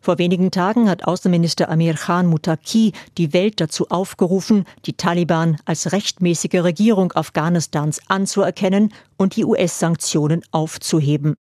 Vor 0.02 0.18
wenigen 0.18 0.50
Tagen 0.50 0.90
hat 0.90 1.04
Außenminister 1.04 1.68
Amir 1.68 1.94
Khan 1.94 2.26
Mutaki 2.26 2.92
die 3.18 3.32
Welt 3.32 3.60
dazu 3.60 3.86
aufgerufen, 3.88 4.64
die 4.84 4.94
Taliban 4.94 5.58
als 5.64 5.92
rechtmäßige 5.92 6.64
Regierung 6.64 7.12
Afghanistans 7.12 8.00
anzuerkennen 8.08 8.92
und 9.16 9.36
die 9.36 9.44
US-Sanktionen 9.44 10.42
aufzuheben. 10.50 11.34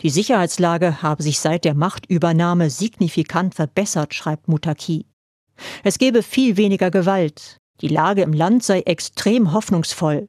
Die 0.00 0.08
Sicherheitslage 0.08 1.02
habe 1.02 1.22
sich 1.22 1.38
seit 1.38 1.66
der 1.66 1.74
Machtübernahme 1.74 2.70
signifikant 2.70 3.54
verbessert, 3.54 4.14
schreibt 4.14 4.48
Mutaki. 4.48 5.04
Es 5.84 5.98
gebe 5.98 6.22
viel 6.22 6.56
weniger 6.56 6.90
Gewalt. 6.90 7.58
Die 7.82 7.88
Lage 7.88 8.22
im 8.22 8.32
Land 8.32 8.62
sei 8.64 8.80
extrem 8.80 9.52
hoffnungsvoll. 9.52 10.28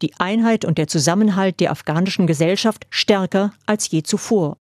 Die 0.00 0.14
Einheit 0.20 0.64
und 0.64 0.78
der 0.78 0.86
Zusammenhalt 0.86 1.58
der 1.58 1.72
afghanischen 1.72 2.28
Gesellschaft 2.28 2.86
stärker 2.88 3.52
als 3.66 3.90
je 3.90 4.04
zuvor. 4.04 4.58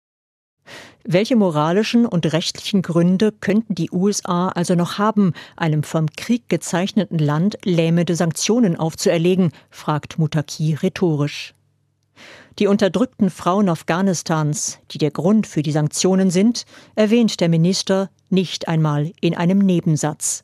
Welche 1.04 1.36
moralischen 1.36 2.06
und 2.06 2.32
rechtlichen 2.32 2.80
Gründe 2.80 3.32
könnten 3.32 3.74
die 3.74 3.90
USA 3.90 4.48
also 4.48 4.74
noch 4.74 4.98
haben, 4.98 5.32
einem 5.56 5.82
vom 5.82 6.06
Krieg 6.10 6.48
gezeichneten 6.48 7.18
Land 7.18 7.58
lähmende 7.64 8.16
Sanktionen 8.16 8.76
aufzuerlegen, 8.76 9.52
fragt 9.70 10.18
Mutaki 10.18 10.74
rhetorisch. 10.74 11.54
Die 12.58 12.68
unterdrückten 12.68 13.30
Frauen 13.30 13.68
Afghanistans, 13.68 14.78
die 14.92 14.98
der 14.98 15.10
Grund 15.10 15.46
für 15.46 15.62
die 15.62 15.72
Sanktionen 15.72 16.30
sind, 16.30 16.64
erwähnt 16.94 17.40
der 17.40 17.48
Minister 17.48 18.10
nicht 18.30 18.68
einmal 18.68 19.12
in 19.20 19.34
einem 19.34 19.58
Nebensatz. 19.58 20.43